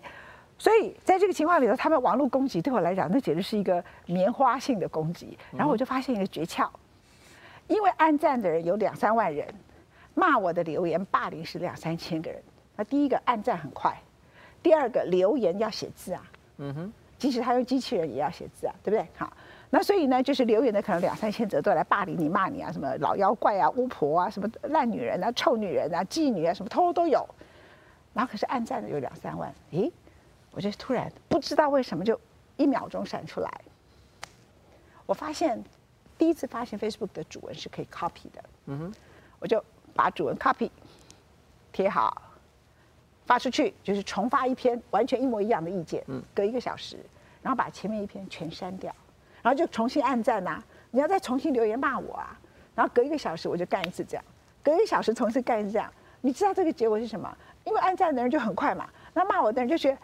[0.58, 5.38] 所以在这个情况里头，他们网络攻击对我来讲，那简直是一个棉花性的攻击。
[5.52, 6.68] 然后我就发现一个诀窍，
[7.66, 9.46] 因为按赞的人有两三万人，
[10.14, 12.42] 骂我的留言霸凌是两三千个人。
[12.76, 13.96] 那第一个按赞很快，
[14.62, 16.22] 第二个留言要写字啊，
[16.58, 19.06] 嗯哼，即使他用机器人也要写字啊，对不对？
[19.16, 19.32] 好。
[19.72, 27.24] 那所以呢，就是留言的可能两三千则都来霸凌你、骂你啊，什么老妖怪啊、巫婆啊、什么烂女人啊、臭女人啊、妓女啊，什么通通都有。
[28.12, 29.88] 然后可是按赞的有两三万，咦，
[30.50, 32.20] 我就突然不知道为什么就
[32.56, 33.60] 一秒钟闪出来。
[35.06, 35.62] 我发现
[36.18, 38.94] 第一次发现 Facebook 的主文是可以 copy 的，嗯哼，
[39.38, 39.64] 我就
[39.94, 40.68] 把主文 copy
[41.72, 42.20] 贴好，
[43.24, 46.98] 发出去，就是重发一篇完全一模一样的意见，嗯，隔一个小时，
[47.40, 48.92] 然后把前面一篇全删掉。
[49.42, 52.38] 然后就重新按赞呐、啊，你要再重新留言骂我啊，
[52.74, 54.24] 然后隔一个小时我就干一次这样，
[54.62, 57.34] 隔一个小时重新干一次这样，你知道这个结果是什么？
[57.64, 59.98] 因为按赞的人就很快嘛，那骂我的人就觉得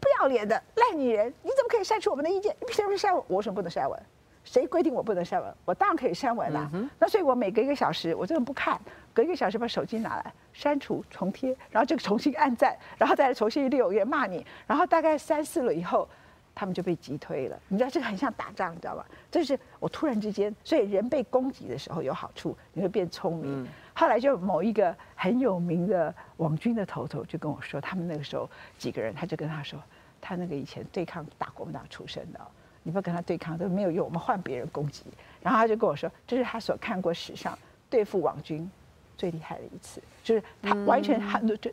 [0.00, 2.54] 不要脸的烂女人，你怎么可以删除我们的意见？
[2.60, 3.22] 你凭什么删文？
[3.28, 4.02] 我为什么不能删文？
[4.44, 5.54] 谁规定我不能删文？
[5.64, 6.70] 我当然可以删文啦、啊。
[6.74, 8.80] 嗯、那所以我每隔一个小时，我这个不看，
[9.14, 16.08] 隔一个小时把手机拿来删除重贴，然后就重新按赞，然后再重新留言骂你，然后大概三四轮以后。
[16.54, 19.06] 他们就被击退了，你知道这个很像打仗，你知道吧？
[19.30, 23.64] 就是我突然之间，所以人被攻击的时候有好处，你会变聪明。
[23.64, 29.82] 嗯、后来就某一个很有名的网军的头头就跟我说，他们那个时候几个人，他就跟他说，
[30.20, 32.40] 他那个以前对抗大国民党出身的，
[32.82, 35.04] 你不要跟他对抗都没有用，我们换别人攻击。
[35.40, 38.70] 然后他就跟我说，这是他所看过史上对付网军
[39.16, 41.20] 最厉害的一次，就是他完全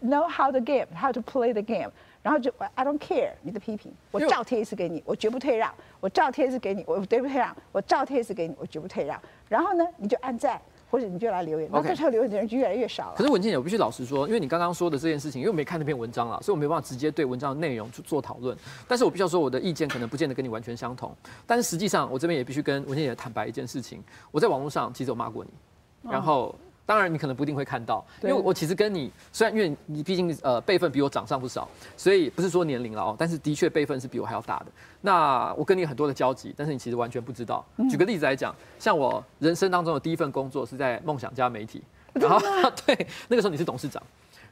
[0.02, 1.92] know how the game，how to play the game。
[2.22, 5.72] 然后就 I don't care 你的批评，我照贴一次给你，我绝不退让；
[6.02, 9.18] 我照贴一次给你，我绝不退让；我照贴一次给你，我绝不退让。
[9.48, 10.62] 然后呢，你就按赞，
[10.92, 11.70] 或者你就来留言。
[11.72, 13.14] 那这时候留言的人就越来越少了。
[13.16, 18.56] 可是文茜姐，我必须老实说，因为你刚刚说的这件事情，因为我没看那篇文章了，所以我没办法直接对文章的内容去做讨论。
[18.86, 21.16] 但是我必须要说，我的意见可能不见得跟你完全相同。
[21.48, 25.52] 但是实际上，我这边也必须跟文茜姐坦白一件事情：我在网络上其实有骂过你，
[26.12, 26.54] 然后。
[26.90, 34.66] 当然，你可能不一定会看到，因为我其实跟你虽然因为你毕竟呃辈分比我长上不少，所以不是说年龄了哦，但是的确辈分是比我还要大的。
[35.02, 37.64] 那我跟你很多的交集，但是你其实完全不知道。
[37.92, 41.84] 举个例子来讲，像我人生当中的第一份工作是在梦想家媒体，
[42.14, 42.40] 然后
[42.88, 44.02] 对那个时候你是董事长，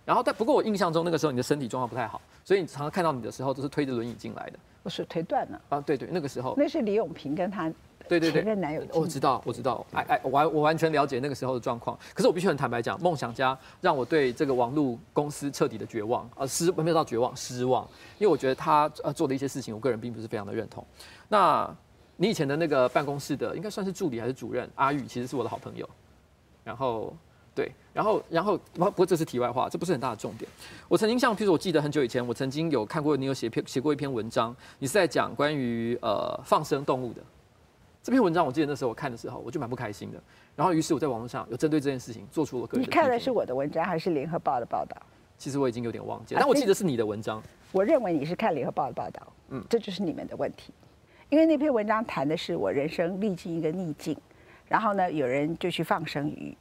[0.07, 4.59] 然后但不过我印象中那个时候你的身体状况不太好，所以你常常看到你的时候都是推着轮椅进来的。
[4.83, 7.69] 我是腿断了啊，对对，那个时候那是李永平跟他。
[8.07, 11.99] 对对对，前任男友，我知道，我知道，哎哎，我完我完全了解那个时候的状况。
[12.13, 17.83] 可是我必须很坦白讲，梦想家让我对这个网络公司彻底的绝望，呃，失没有到绝望，失望，
[18.17, 20.85] 因为我觉得他呃做的一些事情，我个人并不是非常的认同。
[21.27, 21.69] 那
[22.15, 25.89] 你以前的那个办公室的，应该算是助理还是主任阿玉，其实是我的好朋友。
[26.63, 27.13] 然后
[27.57, 30.47] 对，然后然后不过这是题外话，这不是很大的重点。
[30.87, 37.21] 我曾经像，譬如我记得很久以前，我曾经有看过你有写篇写过一篇文章，你是在讲关于呃放生动物的。
[38.03, 40.21] 这篇文章我记得那时候我看的时候，我就蛮不开心的。
[40.55, 42.85] 然后于是我在网络上有针对这件事情做出了个人。
[42.85, 44.95] 你看的是我的文章还是联合报的报道？
[45.39, 47.41] 其实我已经有点忘记了，但我记得是你的文章。
[47.71, 50.71] 我认为你是看联合报的报道，嗯，这就是你们的问题。
[51.29, 54.15] 因为那篇文章谈的是我人生历经一个逆境，
[54.67, 56.55] 然后呢，有人就去放生鱼，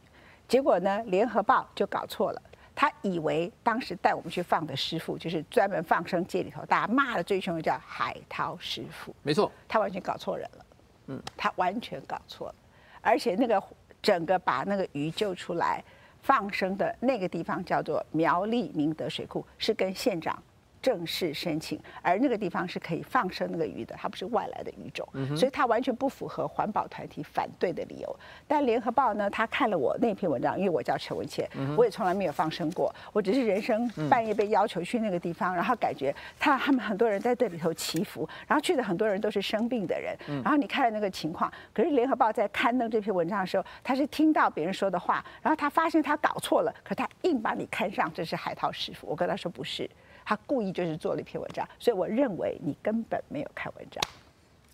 [0.49, 2.43] 结果呢，联合报就搞错了，
[2.75, 10.67] 他以为当时带我们去放的师傅就是专门放生界里头大家骂的最凶的叫海涛师傅，没错，他完全搞错人了。
[11.09, 12.55] 嗯，他完全搞错了，
[13.01, 13.63] 而且那个
[14.03, 15.83] 整个把那个鱼救出来
[16.23, 20.41] 放生的那个地方叫做苗栗明德水库，是跟县长
[20.87, 25.05] 正式申请，而那个地方是可以放生那个鱼的，它不是外来的鱼种，
[25.37, 28.17] 所以它完全不符合环保团体反对的理由。
[28.47, 31.45] 但联合报呢，他看了我那篇文章，因为我叫陈文茜，
[31.77, 49.91] 我也从来没有放生过，我只是人生半夜被要求去那个地方，然后感觉他他们很多人在这里头祈福，然后去的很多人都是生病的人，然后你看了那个情况，可是联合报在刊登这篇文章的时候，他是听到别人说的话，然后他发现他搞错了，可他硬把你看上这是海涛师傅，我跟他说不是。
[50.27, 54.03] 他故意就是做了一篇文章，所以我认为你根本没有看文章。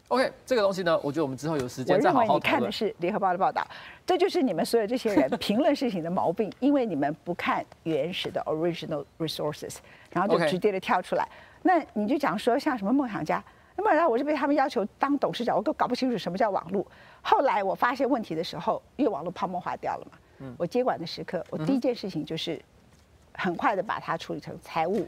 [0.08, 2.28] OK，这个东西呢，我觉得我们之后有时间再好好讨论。
[2.28, 3.66] 我认为你看的是联合报的报道，
[4.06, 9.76] 这就是你们所有这些人 评论事情的毛病，因为你们不看原始的 original resources，
[10.10, 11.28] 然后就直接的跳出来。
[11.62, 13.42] 那你就讲说像什么梦想家，
[13.76, 16.86] 那么然后我是被他们要求当董事长，我都搞不清楚什么叫网络。
[17.22, 22.60] 后来我发现问题的时候，因为网络泡沫化掉了嘛，嗯，我接管的时刻，我第一件事情就是
[23.32, 25.06] 很快的把它处理成财务。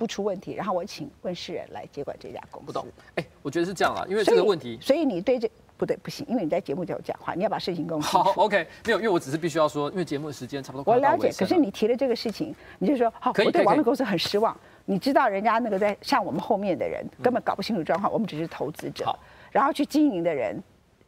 [0.00, 2.66] 不出问题，然后我请问世人来接管这家公司。
[2.68, 2.86] 不懂，
[3.16, 8.24] 哎，我觉得是这样啊，因为这个问题，所以，你对这不对不行，因为你在节目叫我讲话，你要把事情跟我 说。
[8.24, 10.90] 好，OK，没有，因为我只是必须要说，因为节目的时间差不多。
[10.90, 14.58] 我了解，可是你提了这个事情，你就说好，我对网络公司很失望。
[14.86, 19.14] 你知道人家那个在像我们后面的人根本搞不清楚状况，我们只是投资者。
[19.52, 20.58] 然后去经营的人，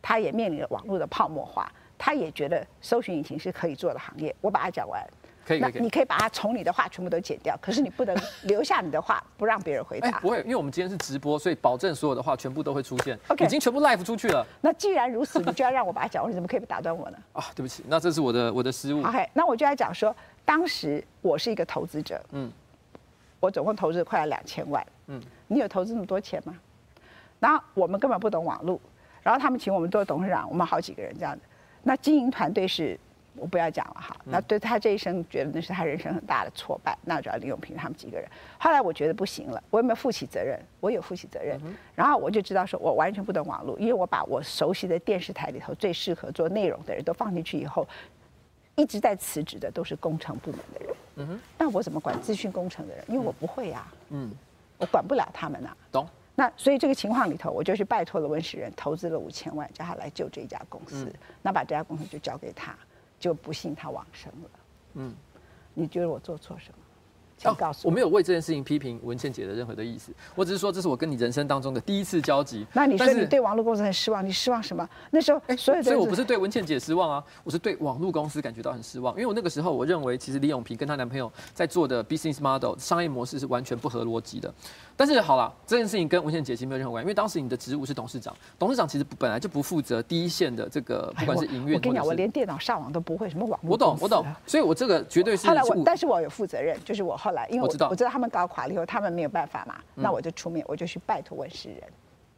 [0.03, 4.35] 他也面临了网络的泡沫化，他也觉得搜寻引擎是可以做的行业。
[4.43, 5.03] 我把它讲完。
[5.47, 10.11] 可以，可以，那你可以把它从你的话全部都剪掉，可是你不能留下你的话，不让别人回答。
[10.21, 13.19] 不会，因为我们今天是直播，所以保证所有的话全部都会出现。
[13.29, 14.47] OK，已经全部 live 出去了。
[14.61, 17.19] 那既然如此，你就要让我把它讲完，你怎么可以不打断我呢？
[17.35, 19.03] 啊，对不起，那这是我的我的失误。
[19.05, 20.15] OK，那我就来讲说，
[20.45, 22.51] 当时我是一个投资者，嗯，
[23.41, 26.55] 我总共投资了快要两千万，嗯，你有投资那么多钱吗？
[27.41, 28.81] 然后我们根本不懂网络，
[29.23, 31.43] 然后他们请我们做董事长，我们好几个人这样子，
[31.83, 32.99] 那经营团队是。
[33.37, 38.29] 我不要讲了哈，那对他这一生觉得那是他人生很大的挫败，那主要李永平他们几个人。
[38.59, 40.59] 后来我觉得不行了，我有没有负起责任？
[40.81, 41.59] 我有负起责任。
[41.95, 47.87] 然后我就知道说，我完全不懂网络，因为我把我熟悉的电视台里头最适合做内容的人都放进去以后，
[48.77, 50.97] 一直在辞职的都是工程部门的人。
[51.17, 53.05] 嗯哼，那我怎么管资讯工程的人？
[53.09, 53.87] 因为我不会呀。
[54.11, 54.31] 嗯，
[54.79, 55.77] 我管不了他们呐。
[55.91, 56.07] 懂。
[56.35, 61.13] 那所以这个情况里头，我就去拜托了温世仁，投资了五千万，叫他来救这家公司。
[61.43, 62.75] 那把这家公司就交给他。
[63.23, 64.51] 就不信他往生了。
[64.95, 65.15] 嗯，
[65.75, 66.82] 你觉得我做错什么？
[67.43, 67.91] 请告诉我。
[67.91, 72.67] 我没有为这件事情批评文倩姐的任何的意思，我只是说这是我跟你人生当中的第一次交集。
[72.73, 74.89] 那你说你对网络公司很失望，你失望什么？
[75.11, 84.53] 那时候，哎，所以所以我不是对文倩姐失望啊，我是对网络公司感觉到很失望，因为我那个时候我认为其实李永平跟她男朋友在做的 business model 商业模式是完全不合逻辑的。
[84.97, 91.75] 但是好了，这件事情跟文倩姐其实没有任何关系，因为当时你的职务是董事长，董事长其实本来就不负责第一线的这个，不管是营运。
[91.75, 93.73] 我跟你讲，我连电脑上网都不会，什么网络？
[93.73, 94.25] 我懂，我懂。
[94.47, 95.49] 所以我这个绝对是。
[95.49, 101.83] 后来我，但是我有负责任，就是我后来，因为我知道，我知道他们搞垮了以后，他们没有办法嘛，那我就出面，我就去拜托问世人。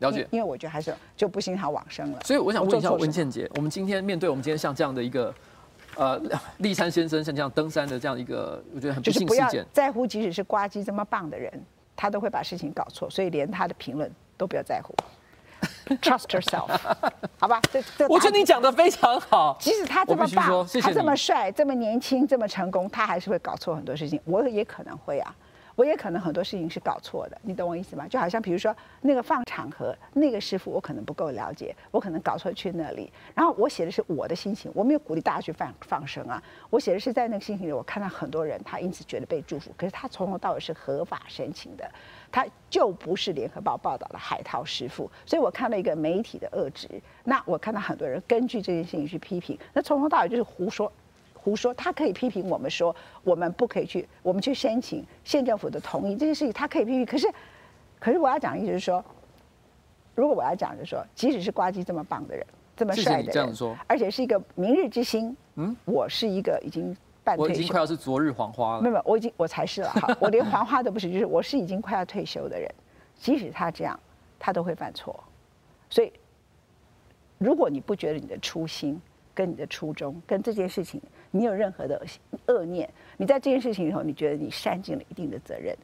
[0.01, 0.27] 了解。
[0.31, 2.21] 因为我觉得还是就不幸他往生了。
[2.25, 5.35] 所以我想问一下文倩姐，我们今天面对我们今天像这样的一个，
[5.97, 6.21] 呃，
[6.59, 9.65] 立山先生像这样登山的这样一个，我觉得很不幸事件。
[9.73, 11.53] 在乎，即使是呱唧这么棒的人。
[11.97, 14.93] 他都会把事情搞错，所以连他的评论都不要在乎。
[16.01, 16.69] Trust yourself，
[17.39, 17.61] 好吧？
[17.71, 19.57] 这这，我觉得你讲的非常好。
[19.61, 24.21] 即使他这么棒，谢谢他这么帅，这么年轻，这么成功，他还是会搞错很多事情。
[24.25, 25.35] 我也可能会啊。
[25.77, 28.07] 我也可能很多事情是搞错的，你懂我意思吗？
[28.07, 33.13] 就好像比如说那个放场合，那个师傅我可能不够了解，我可能搞错去那里。
[33.35, 36.41] 然后我写的是我的心情，我没有鼓励大家去放放生啊。
[36.71, 41.91] 我写的是在那个心情里，我看到很多人他因此觉得被祝福，可是他从头到尾是合法申请的，
[42.35, 45.09] 他就不是联合报报道的海涛师傅。
[45.25, 46.89] 所以我看到一个媒体的恶质，
[47.23, 50.91] 那我看到很多人根据这件事情去批评，那从头到尾就是胡说。
[51.33, 57.07] 胡说，他可以批评我们说我们不可以去，我们去申请县政府的同意这件事情，他可以批评。
[57.07, 57.29] 可是，
[58.01, 59.05] 可是我要讲的意思是说，
[60.15, 62.45] 如果我要讲的是说，即使是呱唧这么棒的人，
[62.75, 68.83] 这么帅的人，这样说，而且是一个明日之星，嗯，我是一个已经半退休，我已经快要是昨日黄花了。
[68.83, 72.71] 没有，我已经我才是了哈，我连黄花都不是，就是我是已经快要退休的人。
[73.17, 73.99] 即使他这样，
[74.39, 75.19] 他都会犯错。
[75.89, 76.13] 所以，
[77.39, 79.01] 如果你不觉得你的初心
[79.33, 82.01] 跟你的初衷跟这件事情，你有任何的
[82.47, 85.77] 恶念，你在这件事情里头，你觉得你善尽了一定的责任。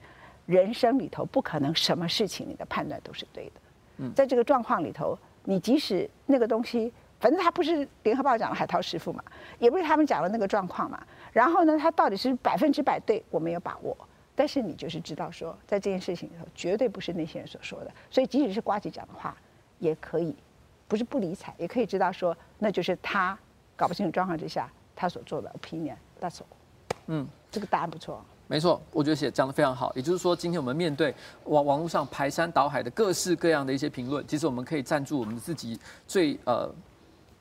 [0.47, 3.53] 人生里头不可能什么事情你的判断都是对的。
[3.99, 9.23] 嗯，在这个状况里头，你即使那个东西，反正他不是联合报讲的海涛师傅嘛，
[9.59, 11.01] 也不是他们讲的那个状况嘛。
[11.33, 13.97] 然后呢，他到底是百分之百对，我没有把握。
[14.35, 17.91] 但是你就是知道说，在这件事情里头，绝对不是那些人所说的。
[18.11, 19.37] 所以即使是呱唧讲的话，
[19.79, 20.35] 也可以
[20.89, 23.39] 不是不理睬，也可以知道说，那就是他
[23.77, 24.69] 搞不清楚状况之下。
[24.97, 26.45] 他所做的 opinion，that's all。
[27.07, 28.23] 嗯，这个答案不错。
[28.47, 29.91] 没错，我觉得写讲得非常好。
[29.97, 31.15] 也就是说，今天我们面对
[31.45, 36.71] 网网络上排山倒海的各式各样的一些评论，其实我们可以站住我们自己最呃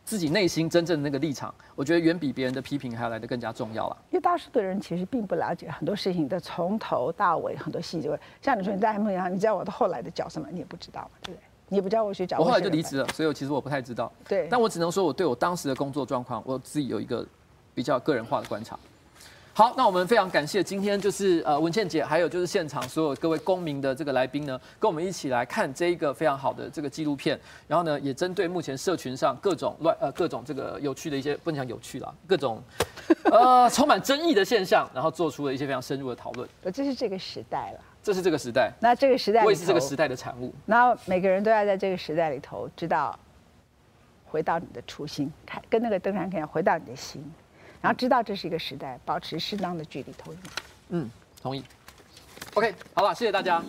[0.09, 1.53] 自己内心真正的那个立场。
[1.75, 3.97] 我觉得远比别人的批评还要来得更加重要了。
[4.09, 8.19] 因为大多数的人其实并不了解很多事情的从头到尾很多细节。
[8.41, 11.43] 像你说你在 M 一样，你知道我的后来的角色吗，你也不知道嘛，对不对？
[11.67, 12.39] 你也不知道我学脚。
[12.39, 14.11] 我后来就离职了，所以我其实我不太知道。
[14.27, 14.47] 对。
[14.49, 17.23] 但我只能说，我对我当时的工作状况，我自己有一个
[17.75, 18.79] 比较个人化的观察。
[19.59, 27.37] 好，那我们非常感谢今天就是呃文倩姐，还有就是现场所有各位公民的这个来宾呢，跟我们一起来看这一个非常好的这个纪录片，
[27.67, 32.63] 然后呢也针对目前社群上各种乱呃各种这个有趣的一些不能讲有趣啦，各种
[33.25, 36.47] 呃充满争议的现象，然后做出了一些非常深入的讨论。
[36.71, 40.53] 这是这个时代了，这是这个时代，那这个时代我也是这个时代的产物。
[40.65, 43.19] 然后每个人都要在这个时代里头知道，
[44.23, 47.21] 回到你的初心，看跟那个登山客一样，回到你的心。
[47.81, 50.39] 然后知道这是一个时代，保持适当的距离投影。
[50.89, 51.09] 嗯，
[51.41, 51.63] 同意。
[52.55, 53.63] OK，好了，谢谢大家。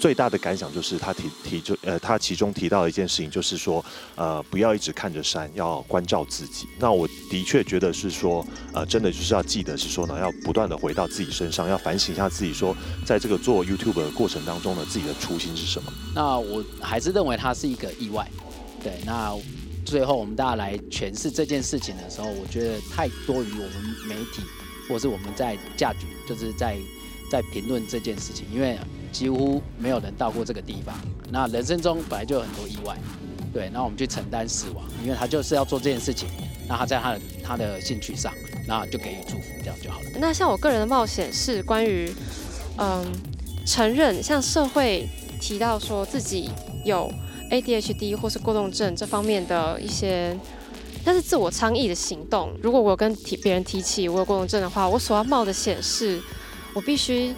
[0.00, 3.84] 最大的感想就是他提提就呃，他其中提到的一件事情，就是说
[4.16, 6.66] 呃，不要一直看着山，要关照自己。
[6.78, 12.76] 那我的确觉得是说呃，真的就是要记得是说呢，要不断的回到自己身上，要反省一下自己，说
[13.06, 15.92] 在这个做 YouTube 的过程当中呢，自己的初心是什么？
[16.14, 18.28] 那我还是认为它是一个意外。
[18.82, 19.36] 对，那。
[19.84, 24.42] 最后，我们大家来诠释这件事情的时候，我觉得太多于我们媒体，
[24.88, 26.76] 或是我们在价值，就是在
[27.30, 28.78] 在评论这件事情，因为
[29.10, 30.94] 几乎没有人到过这个地方。
[31.30, 32.96] 那人生中本来就有很多意外，
[33.52, 36.28] 对，那我们去承担死亡，因为他就是要做这件事情，
[36.68, 38.32] 那他在他的他的兴趣上，
[38.66, 40.06] 那就给予祝福，这样就好了。
[40.18, 42.10] 那像我个人的冒险是关于，
[42.78, 43.04] 嗯，
[43.66, 45.08] 承认，像社会
[45.40, 46.50] 提到说自己
[46.84, 47.12] 有。
[47.52, 50.36] ADHD 或是过动症这方面的一些，
[51.04, 52.50] 但是自我倡议的行动。
[52.62, 56.18] 如果我跟提别人提起我有过动症的话，我所要冒的险是，
[56.72, 57.34] 我必须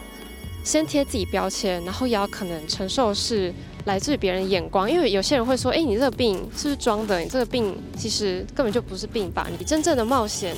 [0.63, 3.53] 先贴自己标签，然后也要可能承受是
[3.87, 4.91] 来自于别人眼光。
[4.91, 7.19] 因为有些人会说：“哎，你这个病是不是装的？
[7.19, 10.57] 你这个病其实根本就不是病吧？”你真正的冒险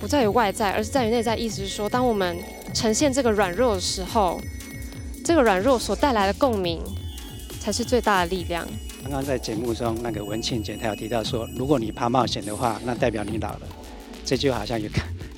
[0.00, 1.36] 不在于外在，而是在于内在。
[1.36, 2.36] 意思是说，当我们
[2.74, 4.40] 呈现这个软弱的时候，
[5.24, 6.82] 这个软弱所带来的共鸣
[7.60, 8.66] 才是最大的力量。
[9.08, 13.60] 刚刚在节目中，那个文庆姐她有提到说，如果你怕冒险的话，那代表你老了。
[14.22, 14.86] 这句好像有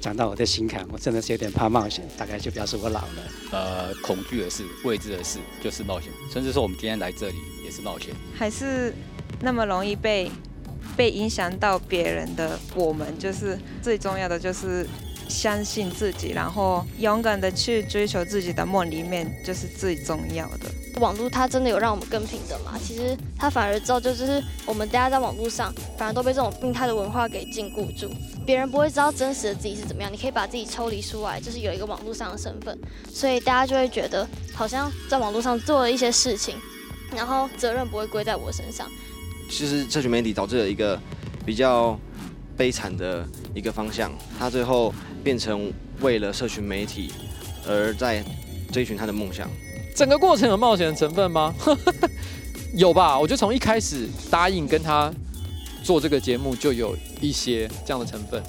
[0.01, 3.23] 讲到我的心坎，我真的是有点怕冒险，大概就表示我老了。
[3.53, 8.13] 呃，恐惧的事、未知的事就是冒险，甚至说我们今天来这里也是冒险。
[8.35, 8.93] 还是
[9.41, 10.29] 那么容易被
[10.97, 14.85] 被影响到别人的我们，就是最重要的就是。
[15.31, 20.69] 相信自己，然后勇敢的去追求自己的梦，里面就是最重要的。
[21.01, 22.79] 网络它真的有让我们更平等吗？
[22.85, 28.11] 其实它反而造就就是我们大家在网络上，反而都被这种病态的文化给禁锢住。
[28.45, 32.77] 别人不会知道真实的自己是怎么样，你可以把自己抽离出来，就是有一个网络上的身份，
[33.11, 36.57] 所以大家就会觉得好像在网络上做了一些事情，
[37.17, 38.87] 然后责任不会归在我身上。
[39.49, 41.01] 其实社群媒体导致了一个
[41.47, 41.99] 比较
[42.57, 44.93] 悲惨的一个方向，它最后。
[45.23, 47.13] 变成为了社群媒体
[47.67, 48.25] 而在
[48.73, 49.49] 追寻他的梦想，
[49.95, 51.55] 整个过程有冒险的成分吗？
[52.75, 55.13] 有吧，我就从一开始答应跟他
[55.83, 58.43] 做这个节目就有一些这样的成分。